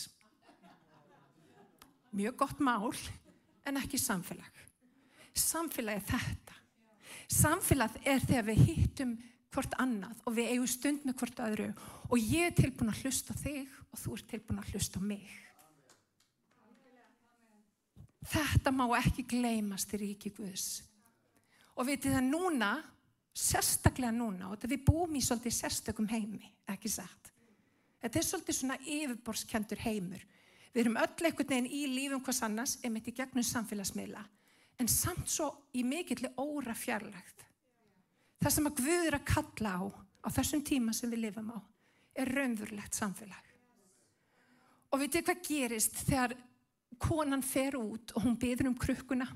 Mjög 2.17 2.37
gott 2.43 2.61
mál, 2.65 2.93
en 3.67 3.81
ekki 3.81 4.01
samfélag. 4.01 4.61
Samfélag 5.37 6.01
er 6.01 6.05
þetta. 6.11 6.61
Samfélag 7.33 7.97
er 8.05 8.21
þegar 8.25 8.47
við 8.51 8.63
hittum 8.69 9.17
hvort 9.57 9.75
annað 9.81 10.21
og 10.29 10.37
við 10.37 10.53
eigum 10.53 10.69
stund 10.69 11.05
með 11.07 11.17
hvort 11.21 11.43
öðru 11.47 11.67
og 12.11 12.17
ég 12.21 12.51
er 12.51 12.57
tilbúin 12.57 12.93
að 12.93 13.03
hlusta 13.05 13.37
þig 13.41 13.73
og 13.89 14.01
þú 14.03 14.17
ert 14.17 14.29
tilbúin 14.33 14.61
að 14.61 14.73
hlusta 14.75 15.03
mig. 15.03 15.27
Þetta 18.27 18.73
má 18.75 18.85
ekki 18.99 19.25
gleymast 19.31 19.93
í 19.95 20.03
ríki 20.03 20.33
Guðs. 20.35 20.83
Og 21.77 21.87
veitir 21.87 22.15
það 22.17 22.31
núna, 22.31 22.71
sérstaklega 23.37 24.15
núna, 24.17 24.49
og 24.49 24.57
þetta 24.57 24.73
við 24.73 24.85
búum 24.87 25.17
í 25.19 25.23
svolítið 25.25 25.55
sérstökum 25.59 26.09
heimi, 26.09 26.47
ekki 26.73 26.89
satt. 26.89 27.33
Þetta 28.01 28.19
er 28.19 28.25
svolítið 28.25 28.57
svona 28.57 28.79
yfirborskjandur 28.81 29.83
heimur. 29.85 30.23
Við 30.73 30.83
erum 30.83 30.99
öll 31.01 31.27
einhvern 31.29 31.51
veginn 31.53 31.69
í 31.69 31.83
lífum 31.93 32.23
hvers 32.25 32.43
annars, 32.47 32.77
einmitt 32.85 33.11
í 33.11 33.15
gegnum 33.17 33.45
samfélagsmiðla, 33.45 34.23
en 34.81 34.89
samt 34.93 35.29
svo 35.33 35.51
í 35.77 35.85
mikilli 35.85 36.31
óra 36.41 36.75
fjarlagt. 36.77 37.45
Það 38.41 38.55
sem 38.55 38.69
að 38.69 38.81
Guð 38.81 39.07
er 39.09 39.17
að 39.19 39.29
kalla 39.29 39.73
á, 39.73 39.83
á 40.25 40.29
þessum 40.37 40.63
tíma 40.65 40.95
sem 40.97 41.13
við 41.13 41.27
lifum 41.27 41.53
á, 41.53 41.59
er 42.17 42.33
raunverulegt 42.33 42.97
samfélag. 42.97 43.53
Og 44.93 45.03
veitir 45.03 45.25
hvað 45.27 45.43
gerist 45.45 45.99
þegar 46.07 46.37
konan 47.03 47.45
fer 47.45 47.77
út 47.77 48.15
og 48.17 48.25
hún 48.25 48.39
byður 48.41 48.71
um 48.71 48.79
krukkuna? 48.81 49.27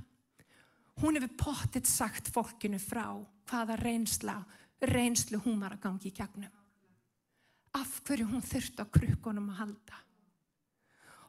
Hún 1.00 1.16
hefur 1.16 1.37
pottitt 1.40 1.88
sagt 1.88 2.28
fólkinu 2.33 2.80
frá 2.80 3.09
hvaða 3.50 3.76
reynsla, 3.83 4.38
reynslu 4.80 5.42
hún 5.45 5.61
var 5.61 5.76
að 5.76 5.85
gangi 5.88 6.11
í 6.11 6.16
gegnum. 6.16 6.57
af 7.71 8.00
hverju 8.02 8.26
hún 8.26 8.42
þurft 8.42 8.80
á 8.83 8.85
krukkunum 8.90 9.52
að 9.52 9.61
halda. 9.62 9.99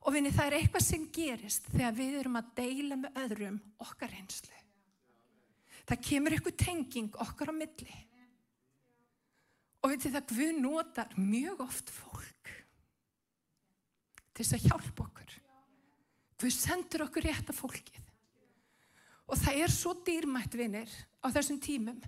Og 0.01 0.15
vinni 0.15 0.31
það 0.33 0.47
er 0.47 0.55
eitthvað 0.57 0.85
sem 0.87 1.03
gerist 1.13 1.67
þegar 1.69 1.97
við 1.97 2.15
erum 2.21 2.39
að 2.39 2.47
deila 2.57 2.97
með 2.97 3.19
öðrum 3.23 3.59
okkar 3.85 4.15
einslu. 4.17 4.61
Það 5.85 6.01
kemur 6.07 6.35
eitthvað 6.35 6.57
tenging 6.63 7.19
okkar 7.21 7.53
á 7.53 7.55
milli. 7.57 7.99
Og 9.81 9.93
veitir 9.93 10.13
það, 10.13 10.33
Guð 10.33 10.57
notar 10.61 11.13
mjög 11.17 11.61
oft 11.65 11.93
fólk 11.93 12.51
til 14.31 14.45
þess 14.45 14.57
að 14.57 14.67
hjálpa 14.69 15.05
okkur. 15.05 15.37
Guð 16.41 16.55
sendur 16.57 17.05
okkur 17.05 17.27
rétt 17.27 17.53
af 17.53 17.61
fólkið. 17.61 18.10
Og 19.31 19.39
það 19.39 19.61
er 19.63 19.71
svo 19.71 19.93
dýrmætt 20.05 20.57
vinnir 20.59 20.91
á 21.23 21.27
þessum 21.31 21.59
tímum 21.63 22.01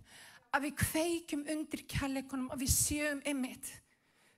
að 0.54 0.68
við 0.68 0.76
kveikjum 0.82 1.46
undir 1.54 1.86
kærleikunum 1.90 2.52
og 2.52 2.60
við 2.60 2.74
sjöum 2.74 3.24
ymmit 3.30 3.70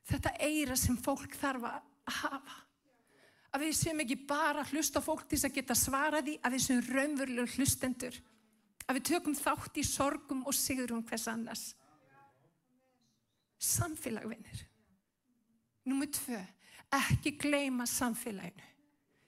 þetta 0.05 0.35
eira 0.45 0.77
sem 0.77 0.97
fólk 1.01 1.33
þarf 1.39 1.65
að 1.71 2.13
hafa. 2.21 2.59
Að 3.55 3.63
við 3.65 3.75
séum 3.79 4.03
ekki 4.03 4.17
bara 4.27 4.65
hlusta 4.69 5.01
fólk 5.01 5.25
til 5.25 5.37
þess 5.37 5.49
að 5.49 5.57
geta 5.57 5.77
svaraði 5.79 6.35
að 6.43 6.55
við 6.55 6.63
séum 6.65 6.83
raunverulega 6.91 7.55
hlustendur. 7.55 8.19
Að 8.85 8.99
við 8.99 9.07
tökum 9.09 9.37
þátt 9.39 9.79
í 9.81 9.85
sorgum 9.87 10.43
og 10.45 10.53
sigurum 10.53 11.03
hvers 11.07 11.27
annars. 11.31 11.65
Samfélagvinnir. 13.57 14.65
Númið 15.89 16.11
tvö, 16.19 16.41
ekki 16.99 17.33
gleyma 17.41 17.87
samfélaginu. 17.89 18.67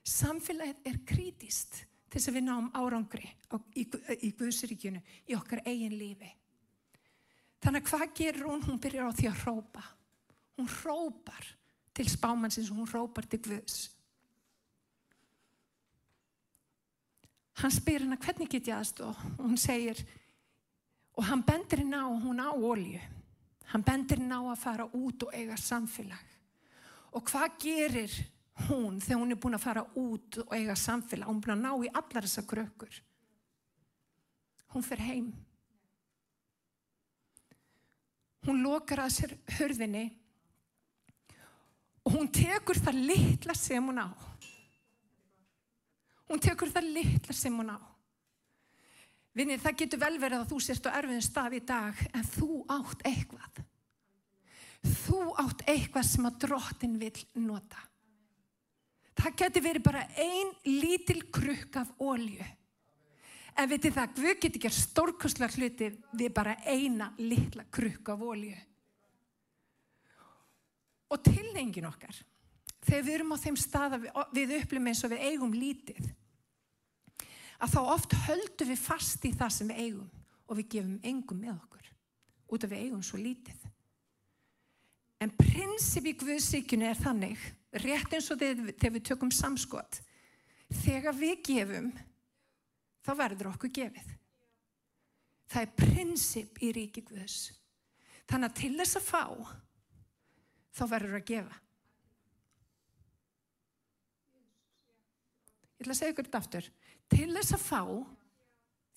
Samfélagið 0.08 0.90
er 0.92 1.00
krítist 1.08 1.82
til 2.08 2.18
þess 2.18 2.30
að 2.30 2.38
við 2.38 2.46
náum 2.46 2.68
árangri 2.72 3.28
í, 3.76 3.84
í 4.24 4.32
Guðsríkjunu, 4.38 5.00
í 5.28 5.36
okkar 5.36 5.62
eigin 5.66 5.96
lífi. 5.98 6.30
Þannig 7.60 7.84
að 7.84 7.90
hvað 7.90 8.14
gerur 8.16 8.48
hún? 8.48 8.64
Hún 8.64 8.80
byrjar 8.80 9.10
á 9.10 9.18
því 9.18 9.28
að 9.28 9.40
hrópa. 9.42 9.84
Hún 10.58 10.70
hrópar 10.78 11.46
til 11.94 12.06
spámannsins 12.08 12.70
og 12.72 12.80
hún 12.80 12.90
hrópar 12.90 13.26
til 13.28 13.42
Guðs. 13.44 13.88
Hann 17.58 17.74
spyr 17.74 18.04
hennar 18.04 18.20
hvernig 18.22 18.50
get 18.52 18.70
ég 18.70 18.78
aðstóð 18.78 19.18
og 19.18 19.42
hún 19.42 19.58
segir 19.58 20.00
og 21.18 21.24
hann 21.26 21.42
bendir 21.42 21.82
henn 21.82 21.96
á 21.98 22.06
hún 22.06 22.38
á 22.38 22.54
ólju. 22.54 23.00
Hann 23.72 23.84
bendir 23.84 24.22
henn 24.22 24.32
á 24.32 24.38
að 24.46 24.60
fara 24.62 24.86
út 24.94 25.26
og 25.26 25.34
eiga 25.34 25.58
samfélag. 25.58 26.22
Og 27.18 27.24
hvað 27.26 27.56
gerir 27.64 28.14
hún 28.66 28.98
þegar 29.00 29.20
hún 29.22 29.34
er 29.34 29.40
búin 29.40 29.56
að 29.58 29.64
fara 29.64 29.84
út 29.98 30.40
og 30.42 30.54
eiga 30.56 30.76
samfélag? 30.76 31.28
Hún 31.28 31.38
er 31.38 31.44
búin 31.44 31.54
að 31.56 31.64
ná 31.64 31.72
í 31.86 31.90
allar 31.92 32.26
þessa 32.26 32.46
krökkur. 32.48 33.02
Hún 34.74 34.84
fer 34.84 35.02
heim. 35.06 35.28
Hún 38.48 38.62
lokar 38.64 39.04
að 39.04 39.14
sér 39.16 39.36
hörðinni 39.58 40.06
og 42.08 42.14
hún 42.14 42.30
tekur 42.32 42.78
það 42.80 43.02
litla 43.10 43.54
sem 43.58 43.84
hún 43.84 44.00
á. 44.00 44.08
Hún 46.28 46.40
tekur 46.40 46.70
það 46.72 46.92
litla 46.94 47.36
sem 47.36 47.56
hún 47.56 47.72
á. 47.72 47.78
Vinnir, 49.36 49.60
það 49.62 49.76
getur 49.82 50.00
vel 50.02 50.16
verið 50.18 50.40
að 50.40 50.48
þú 50.50 50.60
sérst 50.64 50.88
á 50.88 50.96
erfiðin 50.98 51.22
stað 51.22 51.58
í 51.58 51.60
dag 51.68 52.00
en 52.10 52.24
þú 52.26 52.48
átt 52.74 53.04
eitthvað. 53.06 53.60
Þú 55.04 55.20
átt 55.44 55.62
eitthvað 55.68 56.08
sem 56.08 56.26
að 56.26 56.40
drottin 56.46 56.96
vil 56.98 57.12
nota. 57.44 57.84
Það 59.18 59.34
getur 59.40 59.64
verið 59.64 59.84
bara 59.88 60.04
ein 60.20 60.52
lítil 60.66 61.24
krukk 61.34 61.80
af 61.80 61.90
ólju. 61.98 62.46
En 63.58 63.66
veitir 63.66 63.90
það, 63.90 64.12
Guð 64.14 64.34
getur 64.38 64.60
ekki 64.60 64.70
stórkoslar 64.70 65.54
hluti 65.58 65.90
við 66.14 66.34
bara 66.34 66.54
eina 66.62 67.10
litla 67.18 67.64
krukk 67.74 68.12
af 68.14 68.22
ólju. 68.22 68.54
Og 71.08 71.22
tilningin 71.24 71.88
okkar, 71.88 72.14
þegar 72.84 73.04
við 73.06 73.14
erum 73.16 73.34
á 73.34 73.42
þeim 73.42 73.58
stað 73.58 73.96
að 73.96 74.04
við, 74.04 74.22
við 74.36 74.54
upplum 74.60 74.90
eins 74.90 75.02
og 75.02 75.12
við 75.14 75.24
eigum 75.32 75.56
lítið, 75.56 76.10
að 77.58 77.72
þá 77.74 77.80
oft 77.96 78.14
höldum 78.28 78.70
við 78.70 78.82
fast 78.84 79.24
í 79.26 79.32
það 79.34 79.54
sem 79.56 79.72
við 79.72 79.80
eigum 79.86 80.10
og 80.46 80.60
við 80.60 80.68
gefum 80.76 80.98
engum 81.10 81.40
með 81.42 81.56
okkur, 81.56 81.88
út 82.54 82.66
af 82.68 82.70
við 82.70 82.84
eigum 82.84 83.02
svo 83.02 83.18
lítið. 83.18 83.64
En 85.18 85.32
prinsip 85.34 86.06
í 86.06 86.14
Guðsíkjunu 86.20 86.86
er 86.86 87.00
þannig, 87.00 87.40
rétt 87.72 88.14
eins 88.16 88.30
og 88.32 88.40
þegar 88.40 88.94
við 88.94 89.04
tökum 89.10 89.32
samskot, 89.34 90.00
þegar 90.84 91.16
við 91.16 91.42
gefum, 91.50 91.92
þá 93.04 93.12
verður 93.22 93.52
okkur 93.52 93.72
gefið. 93.80 94.14
Það 95.48 95.64
er 95.64 95.76
prinsip 95.80 96.60
í 96.60 96.72
ríki 96.76 97.02
Guðs. 97.08 97.38
Þannig 98.28 98.50
að 98.50 98.58
til 98.60 98.74
þess 98.76 98.98
að 98.98 99.06
fá, 99.08 99.24
þá 100.76 100.82
verður 100.90 101.16
að 101.16 101.28
gefa. 101.30 101.60
Ég 105.78 105.86
ætla 105.86 105.94
að 105.94 106.00
segja 106.00 106.12
ykkur 106.12 106.26
þetta 106.26 106.42
aftur. 106.42 106.68
Til 107.08 107.28
þess 107.32 107.54
að 107.56 107.64
fá, 107.64 107.82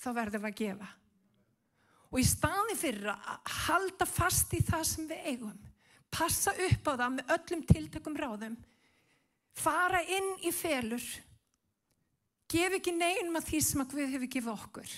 þá 0.02 0.10
verður 0.18 0.48
að 0.50 0.58
gefa. 0.60 0.90
Og 2.12 2.20
í 2.20 2.28
staði 2.28 2.76
fyrir 2.76 3.12
að 3.14 3.52
halda 3.70 4.08
fast 4.10 4.52
í 4.58 4.60
það 4.68 4.88
sem 4.90 5.08
við 5.08 5.28
eigum, 5.32 5.60
passa 6.12 6.54
upp 6.68 6.92
á 6.92 6.94
það 6.94 7.14
með 7.16 7.34
öllum 7.38 7.66
tiltökum 7.70 8.18
ráðum, 8.20 8.58
fara 9.56 10.02
inn 10.04 10.34
í 10.46 10.52
felur, 10.56 11.04
gef 12.52 12.78
ekki 12.78 12.94
neynum 12.96 13.40
að 13.40 13.48
því 13.50 13.62
sem 13.66 13.84
að 13.84 13.94
Guð 13.96 14.14
hefur 14.16 14.32
gefið 14.36 14.54
okkur, 14.54 14.96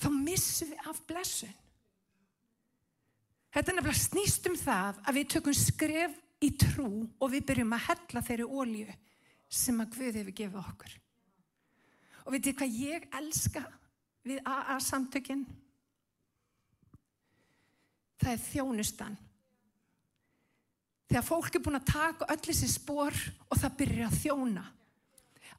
þá 0.00 0.08
missum 0.12 0.72
við 0.72 0.90
af 0.90 1.00
blessun. 1.08 1.54
Þetta 3.54 3.70
er 3.70 3.76
nefnilega 3.78 4.02
snýst 4.02 4.48
um 4.50 4.56
það 4.58 5.00
að 5.06 5.16
við 5.20 5.28
tökum 5.30 5.54
skref 5.54 6.14
í 6.42 6.50
trú 6.58 6.88
og 7.22 7.28
við 7.30 7.44
byrjum 7.48 7.74
að 7.76 7.84
hella 7.88 8.22
þeirri 8.26 8.46
ólju 8.50 8.96
sem 9.48 9.80
að 9.80 9.92
Guð 9.94 10.18
hefur 10.18 10.38
gefið 10.40 10.60
okkur. 10.64 10.96
Og 12.24 12.34
veitir 12.34 12.56
hvað 12.58 12.78
ég 12.80 13.06
elska 13.14 13.62
við 14.24 14.40
AA 14.48 14.78
samtökinn? 14.82 15.44
Það 18.18 18.32
er 18.32 18.42
þjónustan. 18.48 19.16
Þegar 21.10 21.26
fólk 21.26 21.56
er 21.56 21.62
búin 21.64 21.78
að 21.78 21.90
taka 21.90 22.28
öll 22.32 22.40
þessi 22.46 22.70
spór 22.72 23.16
og 23.48 23.58
það 23.60 23.76
byrja 23.80 24.06
að 24.08 24.20
þjóna. 24.22 24.64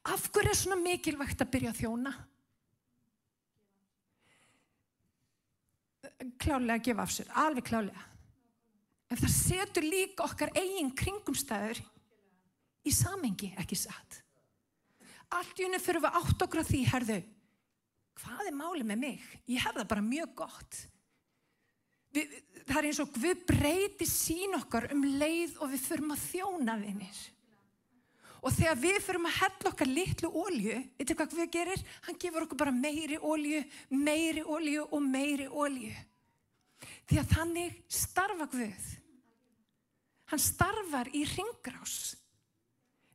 Af 0.06 0.26
hverju 0.30 0.50
er 0.50 0.58
svona 0.58 0.78
mikilvægt 0.80 1.42
að 1.42 1.52
byrja 1.54 1.72
að 1.72 1.80
þjóna? 1.82 2.12
Klálega 6.42 6.76
að 6.78 6.84
gefa 6.88 7.04
af 7.04 7.14
sér, 7.14 7.32
alveg 7.42 7.66
klálega. 7.66 8.04
En 9.10 9.20
það 9.20 9.32
setur 9.34 9.86
líka 9.86 10.26
okkar 10.26 10.52
eigin 10.58 10.90
kringumstæður 10.98 11.80
í 12.86 12.94
samengi, 12.94 13.52
ekki 13.60 13.78
satt. 13.78 14.20
Allt 15.34 15.58
í 15.58 15.66
unni 15.66 15.78
fyrir 15.82 16.02
við 16.02 16.18
átt 16.20 16.42
okkur 16.46 16.62
að 16.62 16.70
því, 16.70 16.82
herðu, 16.90 17.18
hvað 18.22 18.50
er 18.50 18.58
málið 18.58 18.90
með 18.90 19.02
mig? 19.02 19.24
Ég 19.50 19.62
hef 19.62 19.74
það 19.78 19.90
bara 19.90 20.06
mjög 20.06 20.34
gott. 20.42 20.78
Við, 22.16 22.34
það 22.64 22.78
er 22.80 22.90
eins 22.90 23.00
og 23.02 23.16
við 23.20 23.46
breyti 23.48 24.08
sín 24.08 24.56
okkar 24.58 24.88
um 24.94 25.04
leið 25.20 25.56
og 25.60 25.72
við 25.74 25.86
förum 25.86 26.14
að 26.16 26.24
þjóna 26.30 26.76
vinnir. 26.80 27.22
Og 28.46 28.52
þegar 28.54 28.76
við 28.78 28.98
förum 29.02 29.26
að 29.26 29.38
hella 29.40 29.70
okkar 29.72 29.88
litlu 29.90 30.28
ólju, 30.30 30.76
veitir 30.98 31.16
hvað 31.18 31.38
við 31.40 31.48
gerir? 31.56 31.80
Hann 32.06 32.18
gefur 32.22 32.44
okkur 32.46 32.60
bara 32.60 32.74
meiri 32.74 33.18
ólju, 33.18 33.62
meiri 33.90 34.44
ólju 34.44 34.84
og 34.86 35.02
meiri 35.02 35.48
ólju. 35.50 35.94
Því 37.06 37.18
að 37.22 37.32
þannig 37.32 37.80
starfa 37.90 38.46
Guð. 38.52 38.86
Hann 40.30 40.42
starfar 40.42 41.10
í 41.14 41.22
ringrás. 41.30 42.16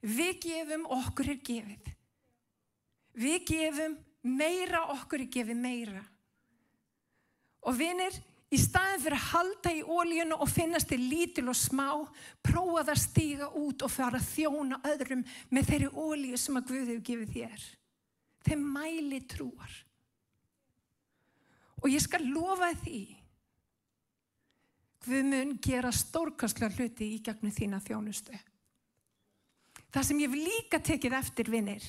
Við 0.02 0.38
gefum 0.46 0.88
okkur 0.92 1.32
er 1.34 1.42
gefið. 1.46 1.92
Við 3.22 3.40
gefum 3.52 3.98
meira 4.24 4.86
okkur 4.96 5.26
er 5.26 5.32
gefið 5.32 5.60
meira. 5.60 6.04
Og 7.68 7.76
vinir, 7.78 8.16
í 8.52 8.60
staðin 8.60 9.00
fyrir 9.00 9.16
að 9.16 9.28
halda 9.30 9.72
í 9.72 9.84
ólíunu 9.86 10.38
og 10.44 10.50
finnast 10.52 10.90
þið 10.92 11.06
lítil 11.14 11.46
og 11.52 11.58
smá, 11.58 11.88
prófa 12.44 12.84
það 12.84 12.92
að 12.94 13.04
stíga 13.06 13.48
út 13.62 13.86
og 13.86 13.94
fara 13.94 14.20
að 14.20 14.28
þjóna 14.34 14.82
öðrum 14.92 15.24
með 15.50 15.70
þeirri 15.70 15.90
ólíu 15.96 16.40
sem 16.40 16.60
að 16.60 16.68
Guð 16.72 16.92
hefur 16.92 17.06
gefið 17.08 17.34
þér. 17.38 17.66
Þeir 18.42 18.62
mæli 18.66 19.22
trúar. 19.30 19.80
Og 21.82 21.90
ég 21.90 22.04
skal 22.04 22.28
lofa 22.28 22.74
því, 22.84 23.02
Guð 25.02 25.26
mun 25.32 25.56
gera 25.64 25.90
stórkastlega 25.96 26.76
hluti 26.76 27.08
í 27.16 27.24
gegnum 27.26 27.56
þína 27.56 27.80
þjónustu. 27.82 28.36
Það 29.92 30.08
sem 30.08 30.20
ég 30.22 30.32
vil 30.32 30.44
líka 30.46 30.80
tekið 30.84 31.16
eftir 31.18 31.50
vinnir, 31.52 31.84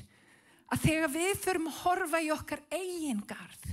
að 0.72 0.86
þegar 0.86 1.12
við 1.12 1.32
förum 1.42 1.68
að 1.68 1.80
horfa 1.82 2.22
í 2.22 2.30
okkar 2.32 2.62
eigin 2.72 3.20
garð, 3.28 3.66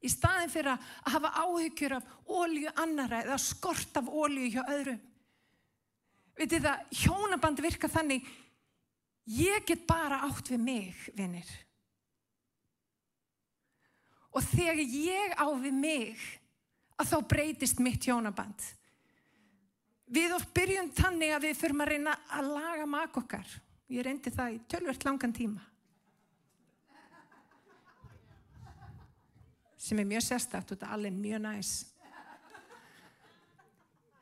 í 0.00 0.10
staðin 0.10 0.52
fyrir 0.52 0.72
að 0.74 1.14
hafa 1.14 1.32
áhyggjur 1.44 1.96
af 1.98 2.12
ólju 2.26 2.72
annara 2.80 3.22
eða 3.24 3.38
skort 3.42 3.96
af 4.00 4.08
ólju 4.08 4.50
hjá 4.54 4.62
öðrum. 4.64 5.00
Vitið 6.40 6.64
það, 6.64 6.84
hjónaband 7.02 7.60
virka 7.60 7.90
þannig, 7.92 8.28
ég 9.28 9.66
get 9.68 9.82
bara 9.88 10.22
átt 10.24 10.48
við 10.48 10.62
mig, 10.64 11.08
vinnir. 11.16 11.48
Og 14.30 14.44
þegar 14.46 14.80
ég 14.80 15.34
á 15.36 15.46
við 15.58 15.74
mig, 15.74 16.28
að 17.00 17.10
þá 17.12 17.16
breytist 17.32 17.80
mitt 17.82 18.04
hjónaband. 18.06 18.68
Við 20.10 20.32
oft 20.34 20.50
byrjum 20.54 20.90
þannig 20.96 21.34
að 21.34 21.44
við 21.48 21.58
förum 21.60 21.82
að 21.84 21.92
reyna 21.92 22.14
að 22.34 22.52
laga 22.54 22.86
mak 22.90 23.18
okkar. 23.20 23.52
Ég 23.90 24.06
reyndi 24.06 24.32
það 24.34 24.56
í 24.56 24.60
tölvert 24.70 25.06
langan 25.06 25.34
tíma. 25.34 25.69
Sem 29.80 30.00
er 30.02 30.08
mjög 30.08 30.26
sérstakt 30.26 30.68
og 30.68 30.76
þetta 30.76 30.90
er 30.90 30.96
alveg 30.98 31.16
mjög 31.16 31.42
næs. 31.46 31.72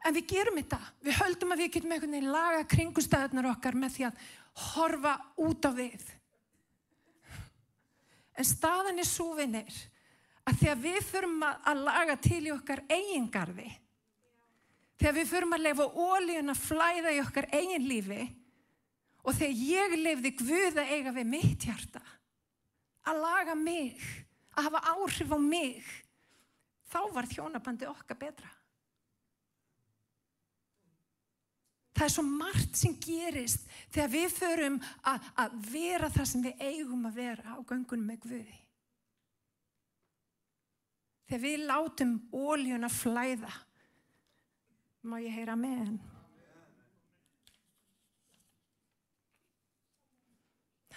En 0.07 0.15
við 0.15 0.29
gerum 0.31 0.61
þetta. 0.61 0.79
Við 1.03 1.19
höldum 1.19 1.55
að 1.55 1.65
við 1.65 1.73
getum 1.75 1.95
einhvern 1.95 2.15
veginn 2.15 2.33
laga 2.33 2.63
kringustæðunar 2.71 3.51
okkar 3.51 3.77
með 3.77 3.97
því 3.97 4.07
að 4.09 4.23
horfa 4.69 5.15
út 5.45 5.67
á 5.67 5.71
við. 5.75 6.05
En 8.39 8.47
staðan 8.47 9.03
er 9.03 9.09
svo 9.09 9.33
vinnir 9.35 9.75
að 10.49 10.61
þegar 10.63 10.81
við 10.85 10.99
förum 11.09 11.43
að 11.45 11.83
laga 11.85 12.17
til 12.23 12.41
í 12.47 12.53
okkar 12.55 12.85
eigingarði, 12.89 13.67
þegar 14.99 15.17
við 15.19 15.33
förum 15.33 15.57
að 15.57 15.65
lefa 15.67 15.89
ólíun 15.99 16.55
að 16.55 16.63
flæða 16.63 17.15
í 17.17 17.21
okkar 17.25 17.49
eigin 17.53 17.89
lífi 17.91 18.23
og 19.27 19.35
þegar 19.35 19.67
ég 19.67 19.97
lefði 19.99 20.33
Guð 20.39 20.81
að 20.81 20.95
eiga 20.95 21.13
við 21.19 21.29
mitt 21.35 21.67
hjarta, 21.69 22.01
að 23.11 23.21
laga 23.27 23.59
mig, 23.59 24.07
að 24.59 24.69
hafa 24.69 24.85
áhrif 24.93 25.35
á 25.35 25.39
mig, 25.39 25.91
þá 26.91 27.01
var 27.15 27.29
þjónabandi 27.31 27.89
okkar 27.91 28.19
betra. 28.19 28.51
Það 31.99 32.07
er 32.07 32.15
svo 32.15 32.23
margt 32.23 32.79
sem 32.79 32.95
gerist 33.03 33.65
þegar 33.91 34.11
við 34.13 34.29
förum 34.31 34.77
að, 35.11 35.25
að 35.43 35.55
vera 35.73 36.11
það 36.15 36.29
sem 36.31 36.45
við 36.47 36.61
eigum 36.63 37.09
að 37.09 37.17
vera 37.19 37.55
á 37.55 37.61
göngunum 37.67 38.07
með 38.07 38.21
Guði. 38.23 38.59
Þegar 41.29 41.43
við 41.43 41.65
látum 41.67 42.13
óljun 42.33 42.87
að 42.87 42.95
flæða, 43.01 43.51
má 45.11 45.19
ég 45.21 45.35
heyra 45.35 45.59
með 45.59 45.81
henn. 45.83 45.99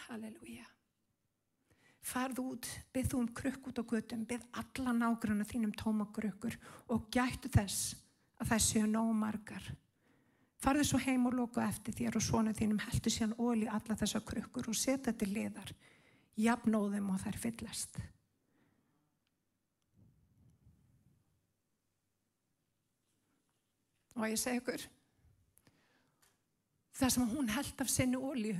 Halleluja. 0.05 0.70
Farð 2.11 2.41
út, 2.43 2.67
byggð 2.91 3.11
þú 3.13 3.19
um 3.21 3.27
krukk 3.39 3.67
út 3.71 3.79
á 3.79 3.83
göttum, 3.87 4.25
byggð 4.27 4.47
alla 4.59 4.93
nágrunna 4.97 5.45
þínum 5.47 5.71
tóma 5.79 6.09
krukkur 6.11 6.57
og 6.91 7.05
gættu 7.13 7.47
þess 7.53 7.93
að 8.41 8.49
það 8.51 8.63
séu 8.65 8.89
nóg 8.89 9.13
margar. 9.15 9.69
Farðu 10.61 10.83
svo 10.89 10.99
heim 11.01 11.23
og 11.29 11.37
lóka 11.37 11.63
eftir 11.63 11.95
þér 11.97 12.17
og 12.19 12.25
svona 12.25 12.51
þínum 12.57 12.81
heldur 12.83 13.13
síðan 13.15 13.37
óli 13.39 13.69
alla 13.71 13.95
þessa 13.97 14.21
krukkur 14.27 14.67
og 14.69 14.77
setja 14.77 15.13
til 15.15 15.31
liðar. 15.31 15.71
Jafnóðum 16.37 17.13
og 17.13 17.21
þær 17.23 17.39
fyllast. 17.45 18.01
Og 24.19 24.27
ég 24.27 24.37
segi 24.37 24.59
ykkur, 24.59 24.83
það 26.99 27.13
sem 27.15 27.29
hún 27.31 27.49
held 27.55 27.81
af 27.81 27.89
sinni 27.89 28.19
ólíu, 28.19 28.59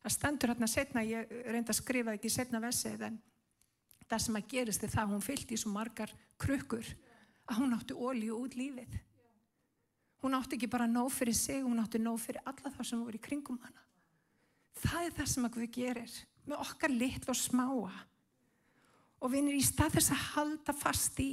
það 0.00 0.14
stendur 0.16 0.52
hérna 0.52 0.68
setna, 0.70 1.04
ég 1.04 1.30
reynda 1.46 1.74
að 1.74 1.80
skrifa 1.80 2.16
ekki 2.16 2.32
setna 2.32 2.60
vessið, 2.62 3.06
en 3.08 3.20
það 4.08 4.24
sem 4.24 4.40
að 4.40 4.48
gerist 4.50 4.84
er 4.84 4.92
það 4.92 5.04
að 5.04 5.14
hún 5.14 5.24
fyllt 5.24 5.52
í 5.52 5.60
svo 5.60 5.72
margar 5.74 6.12
krukkur 6.40 6.88
að 7.50 7.60
hún 7.60 7.76
átti 7.76 7.96
ólíu 7.96 8.38
út 8.38 8.56
lífið. 8.58 8.96
Hún 10.20 10.36
átti 10.36 10.58
ekki 10.58 10.68
bara 10.70 10.88
nóg 10.90 11.08
fyrir 11.14 11.36
sig, 11.36 11.62
hún 11.64 11.80
átti 11.80 12.00
nóg 12.00 12.18
fyrir 12.20 12.42
alla 12.44 12.72
það 12.74 12.88
sem 12.90 13.04
voru 13.04 13.16
í 13.16 13.22
kringum 13.24 13.60
hana. 13.62 13.84
Það 14.80 15.06
er 15.06 15.14
það 15.16 15.30
sem 15.32 15.46
að 15.46 15.54
Guð 15.56 15.70
gerir 15.74 16.18
með 16.48 16.64
okkar 16.64 16.92
litlu 16.92 17.32
og 17.32 17.38
smáa. 17.38 17.94
Og 19.20 19.36
erum 19.36 19.52
í 19.52 19.64
stað 19.64 19.96
þess 19.98 20.12
að 20.14 20.26
halda 20.34 20.74
fast 20.76 21.18
í. 21.20 21.32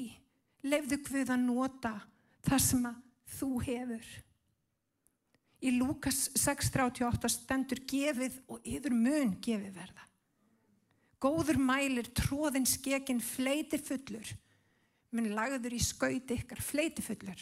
Lefðu 0.67 0.99
Guð 1.08 1.34
að 1.36 1.43
nota 1.43 1.93
það 2.47 2.63
sem 2.63 2.88
að 2.89 3.03
þú 3.38 3.51
hefur. 3.67 4.08
Í 5.65 5.74
Lúkas 5.74 6.28
6.38 6.38 7.32
stendur 7.34 7.82
gefið 7.89 8.36
og 8.52 8.65
yfir 8.67 8.93
mun 8.93 9.34
gefið 9.41 9.74
verða. 9.80 10.04
Góður 11.17 11.58
mælir, 11.58 12.12
tróðin 12.13 12.67
skekinn, 12.70 13.24
fleiti 13.24 13.80
fullur. 13.82 14.30
Mun 15.17 15.32
lagður 15.34 15.74
í 15.74 15.82
skauti 15.82 16.38
ykkar, 16.38 16.62
fleiti 16.62 17.02
fullur. 17.02 17.41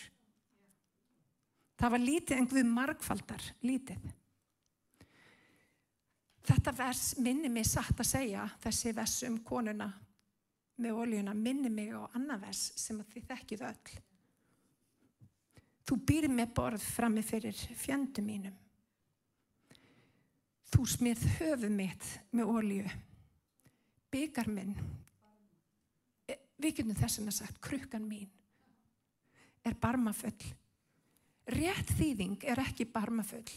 Það 1.75 1.91
var 1.91 2.03
lítið 2.05 2.39
en 2.39 2.47
Guð 2.47 2.69
margfaldar 2.71 3.49
lítið. 3.65 3.99
Þetta 6.45 6.71
vers 6.77 7.03
minni 7.19 7.49
mig 7.49 7.65
satt 7.67 7.99
að 7.99 8.07
segja, 8.07 8.45
þessi 8.63 8.93
vers 8.95 9.17
um 9.27 9.39
konuna 9.43 9.89
með 10.79 10.99
oljuna, 11.03 11.33
minni 11.33 11.71
mig 11.73 11.91
á 11.91 12.05
annað 12.15 12.45
vers 12.45 12.67
sem 12.79 12.99
þið 13.11 13.31
þekkið 13.31 13.63
öll. 13.65 13.95
Þú 15.85 15.97
býr 16.01 16.29
með 16.33 16.53
borð 16.57 16.85
frammi 16.95 17.21
fyrir 17.25 17.57
fjandu 17.77 18.23
mínum. 18.25 18.55
Þú 20.73 20.85
smið 20.89 21.25
höfu 21.37 21.69
mitt 21.71 22.07
með 22.35 22.51
olju. 22.51 22.93
Byggar 24.11 24.49
minn, 24.49 24.73
e, 26.27 26.37
við 26.57 26.79
getum 26.79 26.97
þess 26.97 27.19
að 27.19 27.31
sagt, 27.35 27.61
krukkan 27.61 28.07
mín 28.07 28.29
er 29.65 29.75
barmafull 29.81 30.53
rétt 31.55 31.91
þýðing 31.97 32.45
er 32.49 32.61
ekki 32.63 32.87
barmafull 32.89 33.47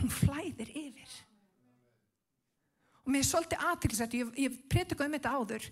hún 0.00 0.12
flæðir 0.12 0.72
yfir 0.72 1.14
og 3.02 3.12
mér 3.12 3.22
er 3.22 3.28
svolítið 3.28 3.64
aðtilsætt 3.68 4.16
ég, 4.18 4.34
ég 4.46 4.58
prétika 4.72 5.06
um 5.06 5.16
þetta 5.16 5.34
áður 5.36 5.68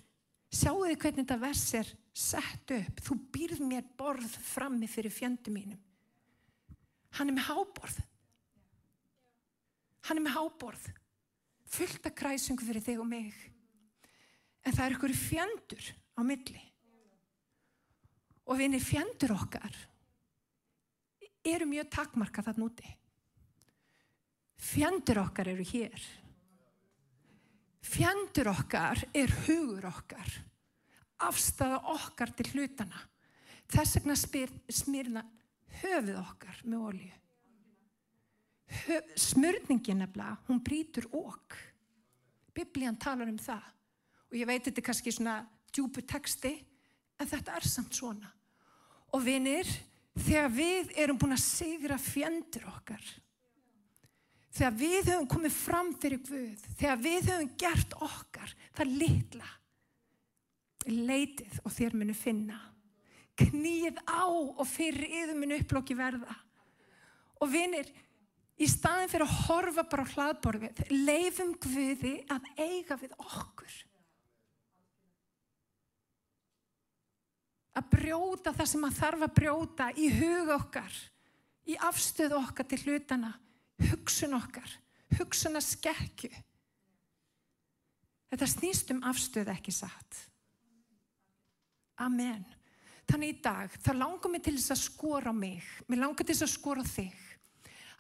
sjáu 0.51 0.83
þið 0.85 0.97
hvernig 0.99 1.25
þetta 1.25 1.39
vers 1.41 1.65
er 1.79 1.91
sett 2.13 2.75
upp? 2.77 3.03
Þú 3.07 3.17
býrð 3.35 3.63
mér 3.65 3.87
borð 3.99 4.31
frammi 4.51 4.89
fyrir 4.91 5.15
fjöndum 5.15 5.57
mínum. 5.57 5.81
Hann 7.19 7.31
er 7.31 7.37
með 7.37 7.49
háborð. 7.51 8.01
Hann 10.09 10.21
er 10.21 10.27
með 10.27 10.37
háborð. 10.39 10.89
Fullt 11.71 12.07
af 12.07 12.17
kræsungu 12.19 12.67
fyrir 12.67 12.85
þig 12.85 13.03
og 13.03 13.09
mig. 13.11 13.35
En 14.67 14.75
það 14.75 14.85
er 14.87 14.97
ykkur 14.97 15.17
fjöndur 15.17 15.93
á 16.19 16.21
milli. 16.27 16.65
Og 18.51 18.59
erum 18.59 18.83
fjöndur 18.83 19.37
okkar 19.37 19.77
eru 21.47 21.67
mjög 21.69 21.89
takmarka 21.95 22.43
þarna 22.45 22.67
úti. 22.67 22.89
Fjandur 24.61 25.23
okkar 25.23 25.49
eru 25.55 25.65
hér. 25.65 26.03
Fjandur 27.81 28.51
okkar 28.53 29.01
er 29.17 29.33
hugur 29.47 29.87
okkar. 29.89 30.35
Afstafa 31.25 31.81
okkar 31.95 32.33
til 32.37 32.53
hlutana. 32.55 33.01
Þess 33.71 33.99
vegna 33.99 34.17
smyrna 34.73 35.25
höfuð 35.81 36.19
okkar 36.21 36.63
með 36.67 36.87
olju. 36.91 37.13
Smörningin 39.19 40.03
nefnilega, 40.03 40.37
hún 40.47 40.61
brítur 40.63 41.09
okk. 41.17 41.57
Biblían 42.55 42.99
talar 43.01 43.31
um 43.31 43.39
það. 43.41 43.65
Og 44.31 44.39
ég 44.39 44.47
veit 44.47 44.67
þetta 44.67 44.83
er 44.83 44.87
kannski 44.87 45.15
svona 45.15 45.41
djúbu 45.73 46.05
texti, 46.07 46.53
en 47.19 47.29
þetta 47.31 47.57
er 47.57 47.67
samt 47.67 47.97
svona. 47.97 48.31
Og 49.15 49.25
vinir, 49.25 49.67
þegar 50.19 50.53
við 50.55 50.93
erum 51.03 51.19
búin 51.19 51.35
að 51.35 51.43
sigra 51.47 51.99
fjendur 51.99 52.69
okkar 52.71 53.03
þegar 54.51 54.77
við 54.81 55.01
höfum 55.13 55.31
komið 55.31 55.57
fram 55.57 55.95
fyrir 56.01 56.23
Guð 56.27 56.69
þegar 56.81 57.01
við 57.07 57.33
höfum 57.33 57.51
gert 57.61 57.97
okkar 58.03 58.55
það 58.77 58.95
litla 59.01 59.51
leitið 60.89 61.61
og 61.65 61.75
þér 61.75 61.97
munu 61.99 62.15
finna. 62.17 62.59
Knýið 63.41 64.01
á 64.05 64.25
og 64.29 64.65
fyrir 64.69 65.09
yður 65.09 65.37
munu 65.39 65.59
upplokki 65.61 65.97
verða. 65.97 66.35
Og 67.41 67.51
vinir 67.53 67.89
í 68.61 68.69
staðin 68.69 69.11
fyrir 69.11 69.27
að 69.27 69.39
horfa 69.47 69.85
bara 69.89 70.05
á 70.05 70.13
hlaðborfið 70.15 70.83
leifum 70.93 71.55
Guði 71.61 72.17
að 72.29 72.51
eiga 72.61 72.99
við 73.01 73.15
okkur. 73.17 73.77
Að 77.81 77.87
brjóta 77.93 78.53
það 78.53 78.69
sem 78.73 78.85
að 78.85 78.99
þarf 78.99 79.25
að 79.25 79.37
brjóta 79.39 79.87
í 79.95 80.09
hug 80.13 80.51
okkar, 80.53 80.97
í 81.71 81.77
afstöð 81.87 82.35
okkar 82.41 82.67
til 82.69 82.81
hlutana, 82.83 83.31
hugsun 83.89 84.37
okkar, 84.37 84.71
hugsun 85.19 85.59
að 85.59 85.67
skekju. 85.67 86.31
Þetta 88.31 88.49
snýst 88.53 88.93
um 88.95 89.03
afstöð 89.11 89.51
ekki 89.53 89.75
satt. 89.75 90.25
Amen. 92.01 92.45
Þannig 93.11 93.33
í 93.35 93.39
dag, 93.43 93.73
það 93.83 94.01
langar 94.05 94.33
mig 94.33 94.45
til 94.47 94.55
þess 94.55 94.75
að 94.77 94.83
skora 94.85 95.33
mig, 95.35 95.67
mér 95.89 96.05
langar 96.05 96.27
til 96.27 96.37
þess 96.37 96.47
að 96.47 96.53
skora 96.53 96.85
þig, 96.87 97.25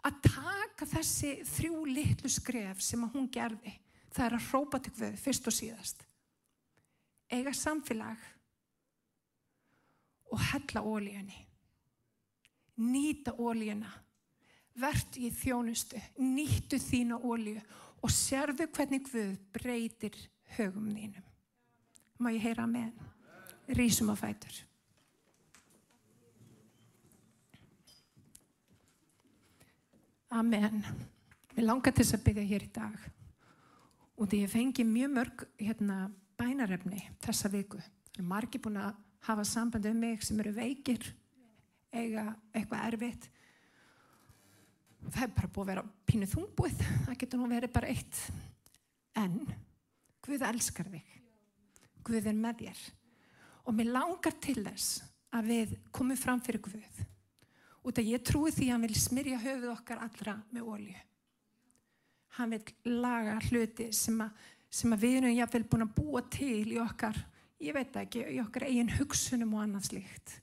að 0.06 0.20
taka 0.28 0.86
þessi 0.92 1.32
þrjú 1.50 1.80
litlu 1.90 2.30
skref 2.30 2.84
sem 2.84 3.02
að 3.04 3.16
hún 3.16 3.26
gerði, 3.32 3.72
það 4.14 4.26
er 4.28 4.36
að 4.38 4.46
hrópa 4.52 4.80
til 4.84 4.94
við 5.00 5.18
fyrst 5.24 5.50
og 5.50 5.56
síðast. 5.56 6.06
Ega 7.30 7.52
samfélag, 7.54 8.22
og 10.30 10.38
hella 10.52 10.82
ólíunni. 10.82 11.46
Nýta 12.76 13.34
ólíuna. 13.34 13.90
Vert 14.80 15.18
í 15.20 15.28
þjónustu. 15.34 16.00
Nýttu 16.22 16.80
þína 16.80 17.20
ólíu 17.20 17.60
og 18.00 18.12
sérðu 18.14 18.66
hvernig 18.72 19.04
Guð 19.10 19.36
breytir 19.54 20.16
högum 20.56 20.88
þínum. 20.94 21.26
Má 22.20 22.32
ég 22.32 22.44
heyra 22.44 22.66
með? 22.68 22.92
Rísum 23.76 24.10
á 24.12 24.16
fætur. 24.18 24.64
Amen. 30.30 30.84
Mér 31.56 31.66
langar 31.66 31.92
til 31.92 32.04
þess 32.04 32.16
að 32.18 32.26
byggja 32.28 32.46
hér 32.46 32.64
í 32.66 32.74
dag 32.74 33.08
og 34.20 34.28
því 34.28 34.42
ég 34.44 34.52
fengi 34.52 34.84
mjög 34.84 35.12
mörg 35.16 35.42
hérna, 35.58 35.96
bænarefni 36.38 37.00
þessa 37.24 37.48
viku. 37.50 37.80
Það 38.12 38.20
er 38.20 38.28
margi 38.28 38.60
búin 38.62 38.78
að 38.78 38.98
hafa 39.26 39.44
samband 39.48 39.88
um 39.88 39.98
mig 40.00 40.22
sem 40.24 40.38
eru 40.42 40.52
veikir, 40.54 41.02
eiga 41.90 42.26
eitthvað 42.52 42.84
erfitt. 42.90 43.28
Það 45.08 45.22
er 45.24 45.34
bara 45.36 45.50
búið 45.50 45.64
að 45.64 45.70
vera 45.72 45.84
pínu 46.10 46.28
þungbúið, 46.30 46.82
það 47.06 47.20
getur 47.22 47.40
nú 47.40 47.50
verið 47.50 47.72
bara 47.74 47.92
eitt. 47.92 48.22
En 49.18 49.38
Guð 50.20 50.42
elskar 50.44 50.90
þig. 50.92 51.14
Guð 52.04 52.26
er 52.28 52.36
með 52.36 52.64
þér. 52.64 52.82
Og 53.64 53.76
mér 53.76 53.94
langar 53.94 54.36
til 54.42 54.60
þess 54.60 55.00
að 55.34 55.48
við 55.50 55.72
komum 55.94 56.18
fram 56.18 56.42
fyrir 56.44 56.62
Guð 56.64 57.06
út 57.86 58.00
að 58.00 58.10
ég 58.12 58.24
trúi 58.26 58.52
því 58.52 58.66
að 58.68 58.74
hann 58.74 58.84
vil 58.84 58.98
smyrja 58.98 59.40
höfuð 59.40 59.72
okkar 59.72 60.02
allra 60.04 60.36
með 60.52 60.66
ólju. 60.74 60.98
Hann 62.36 62.54
vil 62.54 63.00
laga 63.00 63.38
hluti 63.48 63.88
sem 63.96 64.20
að, 64.20 64.34
sem 64.68 64.92
að 64.94 65.04
við 65.06 65.16
erum 65.20 65.34
jáfnvel 65.34 65.64
búin 65.70 65.86
að 65.86 65.94
búa 65.96 66.22
til 66.30 66.74
í 66.74 66.78
okkar, 66.82 67.16
ég 67.60 67.76
veit 67.76 67.96
ekki, 68.02 68.26
í 68.36 68.38
okkar 68.42 68.68
eigin 68.68 68.92
hugsunum 68.98 69.56
og 69.56 69.64
annað 69.64 69.88
slíkt. 69.88 70.36